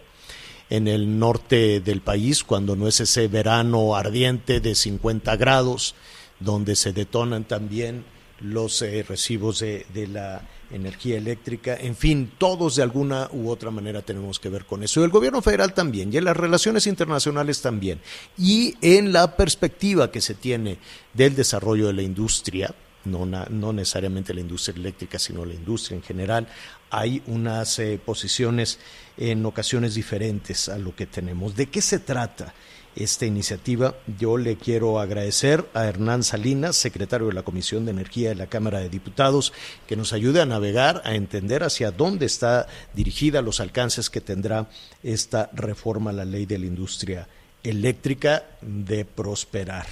[0.70, 5.94] En el norte del país, cuando no es ese verano ardiente de 50 grados,
[6.40, 8.04] donde se detonan también
[8.40, 13.70] los eh, recibos de, de, la energía eléctrica, en fin, todos de alguna u otra
[13.70, 15.00] manera tenemos que ver con eso.
[15.00, 18.00] Y el gobierno federal también, y en las relaciones internacionales también,
[18.36, 20.78] y en la perspectiva que se tiene
[21.12, 26.02] del desarrollo de la industria, no, no necesariamente la industria eléctrica, sino la industria en
[26.02, 26.48] general,
[26.92, 28.78] hay unas eh, posiciones
[29.16, 31.56] en ocasiones diferentes a lo que tenemos.
[31.56, 32.52] ¿De qué se trata
[32.94, 33.94] esta iniciativa?
[34.18, 38.46] Yo le quiero agradecer a Hernán Salinas, secretario de la Comisión de Energía de la
[38.46, 39.54] Cámara de Diputados,
[39.86, 44.68] que nos ayude a navegar, a entender hacia dónde está dirigida, los alcances que tendrá
[45.02, 47.26] esta reforma a la ley de la industria
[47.64, 49.86] eléctrica de prosperar.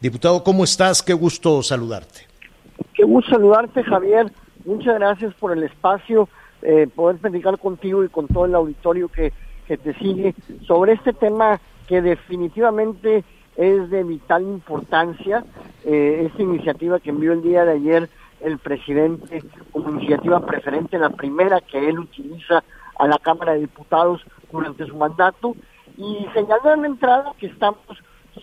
[0.00, 1.00] Diputado, ¿cómo estás?
[1.00, 2.26] Qué gusto saludarte.
[2.94, 4.32] Qué gusto saludarte, Javier.
[4.68, 6.28] Muchas gracias por el espacio,
[6.60, 9.32] eh, poder platicar contigo y con todo el auditorio que,
[9.66, 10.34] que te sigue
[10.66, 13.24] sobre este tema que definitivamente
[13.56, 15.42] es de vital importancia.
[15.86, 18.10] Eh, esta iniciativa que envió el día de ayer
[18.42, 19.42] el presidente
[19.72, 22.62] como iniciativa preferente, la primera que él utiliza
[22.98, 24.20] a la Cámara de Diputados
[24.52, 25.56] durante su mandato,
[25.96, 27.80] y señaló en la entrada que estamos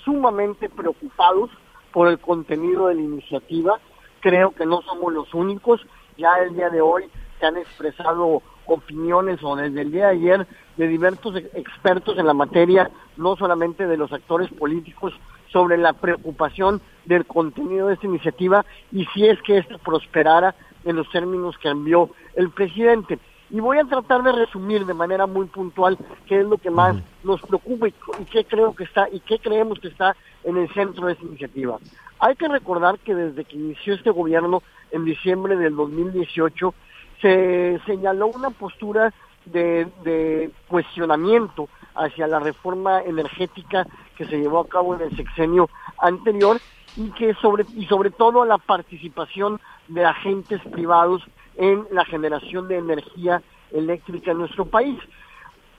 [0.03, 1.51] sumamente preocupados
[1.93, 3.79] por el contenido de la iniciativa.
[4.21, 5.85] Creo que no somos los únicos
[6.17, 7.05] ya el día de hoy
[7.39, 10.47] se han expresado opiniones o desde el día de ayer
[10.77, 15.13] de diversos expertos en la materia, no solamente de los actores políticos,
[15.51, 20.95] sobre la preocupación del contenido de esta iniciativa y si es que ésta prosperara en
[20.97, 23.19] los términos que envió el presidente.
[23.49, 25.97] Y voy a tratar de resumir de manera muy puntual
[26.27, 29.39] qué es lo que más nos preocupa y, y qué creo que está y qué
[29.39, 30.15] creemos que está
[30.45, 31.77] en el centro de esta iniciativa.
[32.19, 36.73] Hay que recordar que desde que inició este gobierno en diciembre del 2018,
[37.21, 39.13] se señaló una postura
[39.45, 43.85] de, cuestionamiento hacia la reforma energética
[44.17, 45.69] que se llevó a cabo en el sexenio
[45.99, 46.59] anterior
[46.97, 51.23] y que sobre y sobre todo la participación de agentes privados
[51.57, 53.41] en la generación de energía
[53.71, 54.97] eléctrica en nuestro país.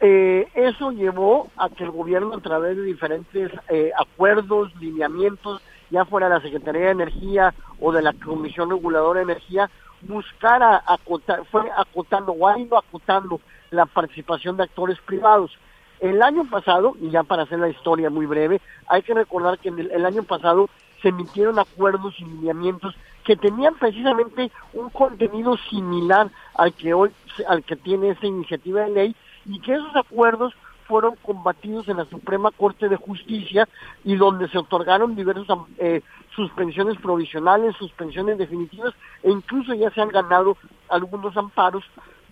[0.08, 6.04] Eh, eso llevó a que el gobierno a través de diferentes eh, acuerdos, lineamientos ya
[6.04, 9.68] fuera la Secretaría de Energía o de la Comisión Reguladora de Energía,
[10.02, 13.40] buscara acotar, fue acotando o ha ido acotando
[13.72, 15.58] la participación de actores privados.
[15.98, 19.70] El año pasado, y ya para hacer la historia muy breve, hay que recordar que
[19.70, 20.68] el, el año pasado
[21.02, 22.94] se emitieron acuerdos y lineamientos
[23.24, 27.10] que tenían precisamente un contenido similar al que hoy
[27.48, 29.16] al que tiene esta iniciativa de ley
[29.46, 30.54] y que esos acuerdos
[30.86, 33.68] fueron combatidos en la Suprema Corte de Justicia
[34.04, 36.02] y donde se otorgaron diversas eh,
[36.34, 40.56] suspensiones provisionales, suspensiones definitivas e incluso ya se han ganado
[40.88, 41.84] algunos amparos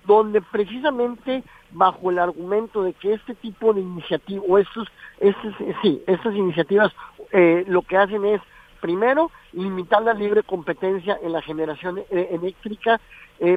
[0.06, 1.42] donde precisamente
[1.72, 4.88] bajo el argumento de que este tipo de iniciativas o estos,
[5.18, 6.92] estos sí, estas iniciativas
[7.32, 8.40] eh, lo que hacen es
[8.84, 13.00] primero limitar la libre competencia en la generación eh, eléctrica
[13.40, 13.56] eh,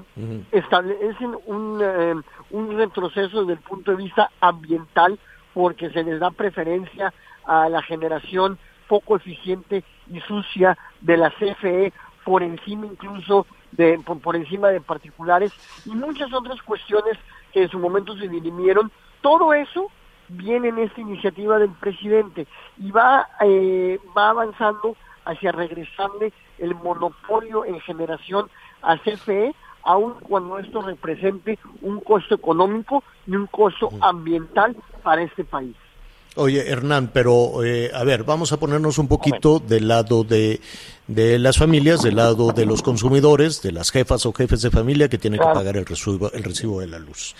[0.53, 2.15] establecen un, eh,
[2.51, 5.19] un retroceso desde el punto de vista ambiental
[5.53, 7.13] porque se les da preferencia
[7.43, 8.57] a la generación
[8.87, 11.91] poco eficiente y sucia de la CFE
[12.23, 15.51] por encima incluso de por, encima de particulares
[15.85, 17.17] y muchas otras cuestiones
[17.51, 18.89] que en su momento se dirimieron.
[19.19, 19.91] Todo eso
[20.29, 22.47] viene en esta iniciativa del presidente
[22.77, 24.95] y va eh, va avanzando
[25.27, 28.49] hacia regresarle el monopolio en generación
[28.81, 29.53] a CFE,
[29.83, 35.75] aun cuando esto represente un costo económico y un costo ambiental para este país.
[36.35, 40.61] Oye, Hernán, pero eh, a ver, vamos a ponernos un poquito del lado de,
[41.07, 45.09] de las familias, del lado de los consumidores, de las jefas o jefes de familia
[45.09, 47.35] que tienen que pagar el recibo, el recibo de la luz.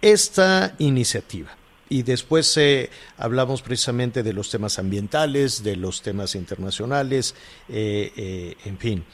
[0.00, 1.50] Esta iniciativa,
[1.88, 7.34] y después eh, hablamos precisamente de los temas ambientales, de los temas internacionales,
[7.68, 9.04] eh, en fin.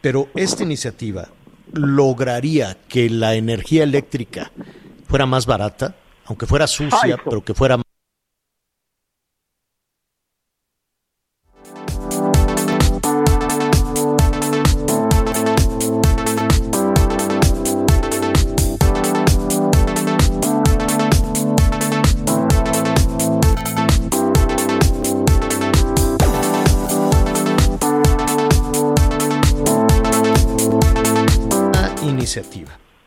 [0.00, 1.28] pero esta iniciativa
[1.72, 4.50] lograría que la energía eléctrica
[5.08, 7.89] fuera más barata, aunque fuera sucia, pero que fuera más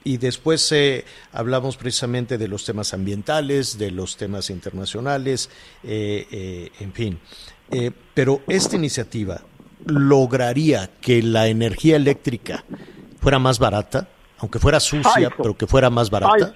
[0.03, 5.49] Y después eh, hablamos precisamente de los temas ambientales, de los temas internacionales,
[5.84, 7.19] eh, eh, en fin.
[8.13, 9.41] pero esta iniciativa
[9.86, 12.63] lograría que la energía eléctrica
[13.21, 14.09] fuera más barata,
[14.39, 16.53] aunque fuera sucia, pero que fuera más barata.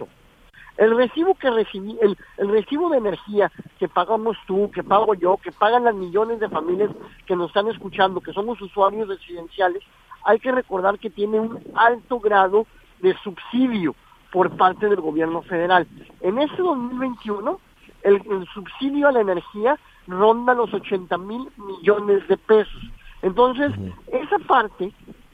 [0.76, 5.38] El recibo que recibí, el, el, recibo de energía que pagamos tú, que pago yo,
[5.38, 6.92] que pagan las millones de familias
[7.26, 9.82] que nos están escuchando, que somos usuarios residenciales,
[10.24, 12.66] hay que recordar que tiene un alto grado
[13.00, 13.96] de subsidio
[14.32, 15.88] por parte del gobierno federal.
[16.22, 17.60] En este 2021,
[18.04, 22.82] el, subsidio a la energía ronda los 80 mil millones de pesos.
[23.22, 23.72] Entonces,
[24.12, 24.92] esa parte,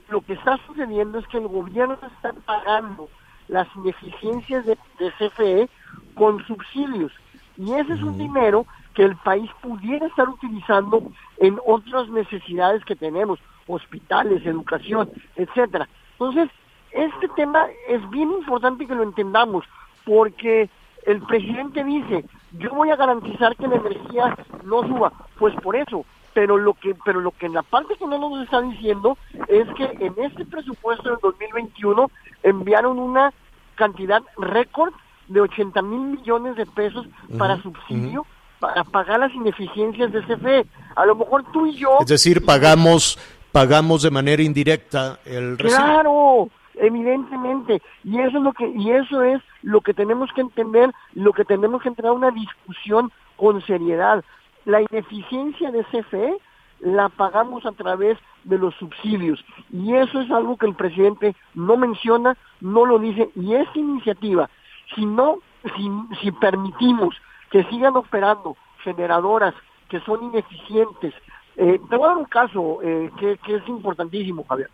[0.09, 3.09] lo que está sucediendo es que el gobierno está pagando
[3.47, 4.77] las ineficiencias de,
[5.19, 5.69] CFE
[6.15, 7.11] con subsidios.
[7.57, 8.65] Y ese es un dinero
[8.95, 11.03] que el país pudiera estar utilizando
[11.37, 15.87] en otras necesidades que tenemos, hospitales, educación, etcétera.
[16.13, 16.49] Entonces,
[16.91, 19.65] este tema es bien importante que lo entendamos,
[20.05, 20.69] porque
[21.05, 22.25] el presidente dice,
[22.59, 26.95] yo voy a garantizar que la energía no suba, pues por eso, pero lo que
[27.05, 30.45] pero lo que en la parte que no nos está diciendo es que en este
[30.45, 32.09] presupuesto del 2021
[32.43, 33.33] enviaron una
[33.75, 34.93] cantidad récord
[35.27, 37.07] de 80 mil millones de pesos
[37.37, 38.25] para subsidio
[38.63, 40.65] para pagar las ineficiencias de CFE.
[40.95, 41.97] A lo mejor tú y yo...
[41.99, 43.19] Es decir, pagamos
[43.53, 45.55] pagamos de manera indirecta el.
[45.57, 47.81] Claro, evidentemente.
[48.03, 51.45] Y eso es lo que y eso es lo que tenemos que entender lo que
[51.45, 54.25] tenemos que entrar a una discusión con seriedad.
[54.65, 56.37] La ineficiencia de CFE
[56.81, 59.43] la pagamos a través de los subsidios.
[59.71, 63.29] Y eso es algo que el presidente no menciona no lo dice.
[63.35, 64.49] Y esta iniciativa
[64.95, 65.37] si no
[65.75, 65.89] si,
[66.21, 67.15] si permitimos
[67.51, 69.53] que sigan operando generadoras
[69.89, 71.13] que son ineficientes
[71.57, 74.69] eh, te voy a dar un caso eh, que, es importantísimo Javier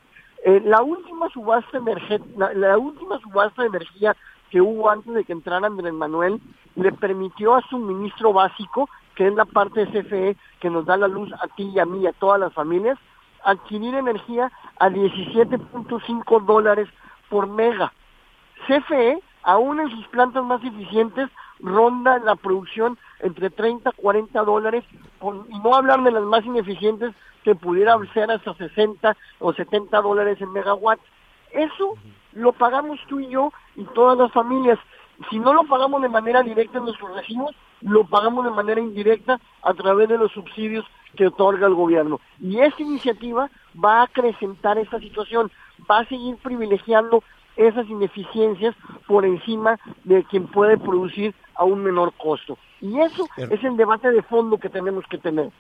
[0.46, 1.80] eh, la última subasta
[2.38, 4.16] la, la, última subasta de energía
[4.50, 6.40] que hubo antes de que entrara Andrés Manuel
[6.76, 10.98] le permitió a su ministro básico, que es la parte de CFE que nos da
[10.98, 12.98] la luz a ti y a mí y a todas las familias,
[13.44, 16.88] adquirir energía a 17.5 dólares
[17.30, 17.92] por mega.
[18.68, 24.84] CFE, aún en sus plantas más eficientes, ronda la producción entre 30 y 40 dólares,
[24.92, 30.40] y no hablar de las más ineficientes que pudiera ser hasta 60 o 70 dólares
[30.42, 31.00] en megawatt.
[31.52, 31.96] Eso
[32.34, 34.80] lo pagamos tú y yo y todas las familias.
[35.30, 39.40] Si no lo pagamos de manera directa en nuestros recibos, lo pagamos de manera indirecta
[39.64, 40.86] a través de los subsidios
[41.16, 42.20] que otorga el gobierno.
[42.40, 43.50] Y esta iniciativa
[43.84, 45.52] va a acrecentar esta situación,
[45.90, 47.24] va a seguir privilegiando
[47.60, 52.58] esas ineficiencias por encima de quien puede producir a un menor costo.
[52.82, 55.52] Y eso es el debate de fondo que tenemos que tener.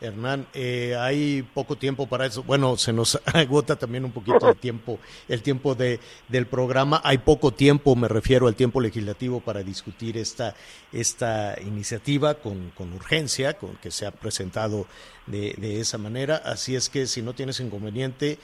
[0.00, 2.42] Hernán, eh, hay poco tiempo para eso.
[2.42, 7.00] Bueno, se nos agota también un poquito el tiempo, el tiempo de, del programa.
[7.02, 10.54] Hay poco tiempo, me refiero al tiempo legislativo para discutir esta,
[10.92, 14.86] esta iniciativa con, con urgencia, con que se ha presentado
[15.26, 16.36] de, de, esa manera.
[16.44, 18.38] Así es que si no tienes inconveniente,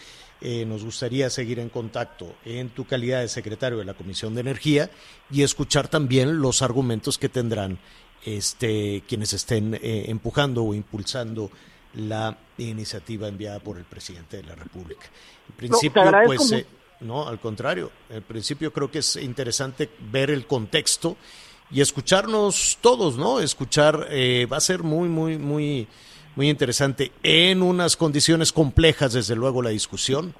[0.44, 4.40] eh, nos gustaría seguir en contacto en tu calidad de secretario de la Comisión de
[4.40, 4.90] Energía
[5.30, 7.78] y escuchar también los argumentos que tendrán
[8.24, 11.50] este, quienes estén eh, empujando o impulsando
[11.94, 15.06] la iniciativa enviada por el presidente de la República.
[15.48, 16.66] En principio, pues, eh,
[17.00, 21.16] no, al contrario, en principio creo que es interesante ver el contexto
[21.70, 23.40] y escucharnos todos, ¿no?
[23.40, 25.88] Escuchar eh, va a ser muy, muy, muy,
[26.36, 30.34] muy interesante en unas condiciones complejas, desde luego, la discusión,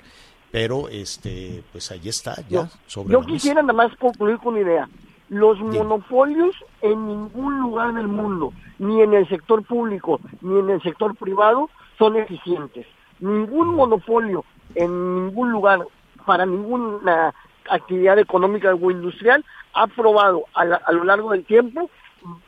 [0.50, 2.70] pero este, pues ahí está, ya.
[2.86, 4.88] sobre yo quisiera nada más concluir con una idea.
[5.30, 10.82] Los monopolios en ningún lugar del mundo, ni en el sector público, ni en el
[10.82, 12.86] sector privado, son eficientes.
[13.20, 15.80] Ningún monopolio en ningún lugar
[16.26, 17.32] para ninguna
[17.70, 21.88] actividad económica o industrial ha probado a, a lo largo del tiempo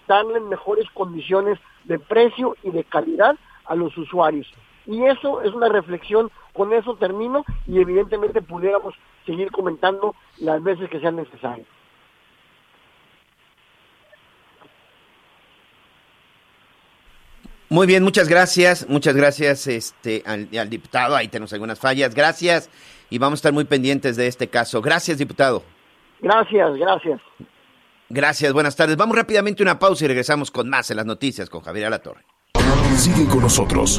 [0.06, 4.50] darle mejores condiciones de precio y de calidad a los usuarios.
[4.86, 8.94] Y eso es una reflexión, con eso termino y evidentemente pudiéramos
[9.26, 11.66] seguir comentando las veces que sean necesarias.
[17.74, 21.16] Muy bien, muchas gracias, muchas gracias este, al, al, diputado.
[21.16, 22.14] Ahí tenemos algunas fallas.
[22.14, 22.70] Gracias
[23.10, 24.80] y vamos a estar muy pendientes de este caso.
[24.80, 25.64] Gracias, diputado.
[26.20, 27.20] Gracias, gracias.
[28.08, 28.96] Gracias, buenas tardes.
[28.96, 32.24] Vamos rápidamente a una pausa y regresamos con más en las noticias con Javier Alatorre.
[32.96, 33.98] Sigue con nosotros.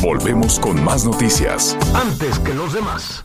[0.00, 1.78] Volvemos con más noticias.
[1.94, 3.24] Antes que los demás.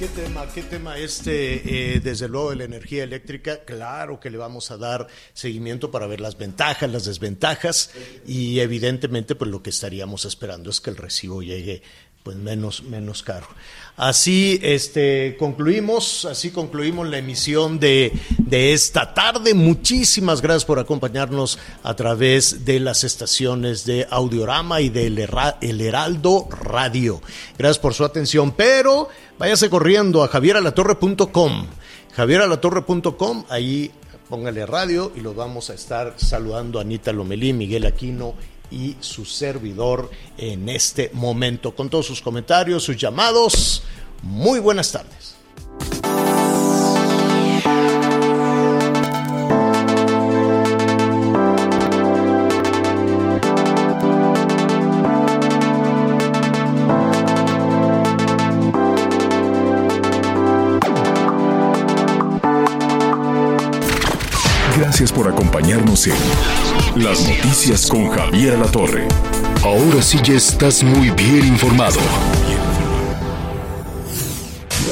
[0.00, 1.96] ¿Qué tema, qué tema este?
[1.96, 6.06] Eh, desde luego de la energía eléctrica, claro que le vamos a dar seguimiento para
[6.06, 7.90] ver las ventajas, las desventajas
[8.26, 11.82] y evidentemente pues lo que estaríamos esperando es que el recibo llegue
[12.22, 13.46] pues menos, menos caro.
[13.96, 19.52] Así este, concluimos, así concluimos la emisión de, de esta tarde.
[19.52, 25.18] Muchísimas gracias por acompañarnos a través de las estaciones de Audiorama y del
[25.60, 27.20] El Heraldo Radio.
[27.58, 29.08] Gracias por su atención, pero
[29.40, 31.66] váyase corriendo a javieralatorre.com.
[32.12, 33.90] Javieralatorre.com, ahí
[34.28, 38.34] póngale radio y los vamos a estar saludando a Anita Lomelí, Miguel Aquino
[38.70, 41.74] y su servidor en este momento.
[41.74, 43.82] Con todos sus comentarios, sus llamados.
[44.22, 45.39] Muy buenas tardes.
[66.06, 69.06] Las noticias con Javier La Torre.
[69.62, 72.00] Ahora sí ya estás muy bien informado.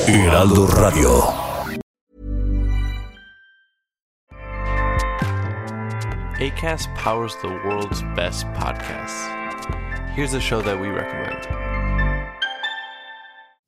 [0.07, 1.33] Heraldo Radio.
[6.41, 9.29] ACAS powers the world's best podcasts.
[10.15, 11.68] Here's a show that we recommend.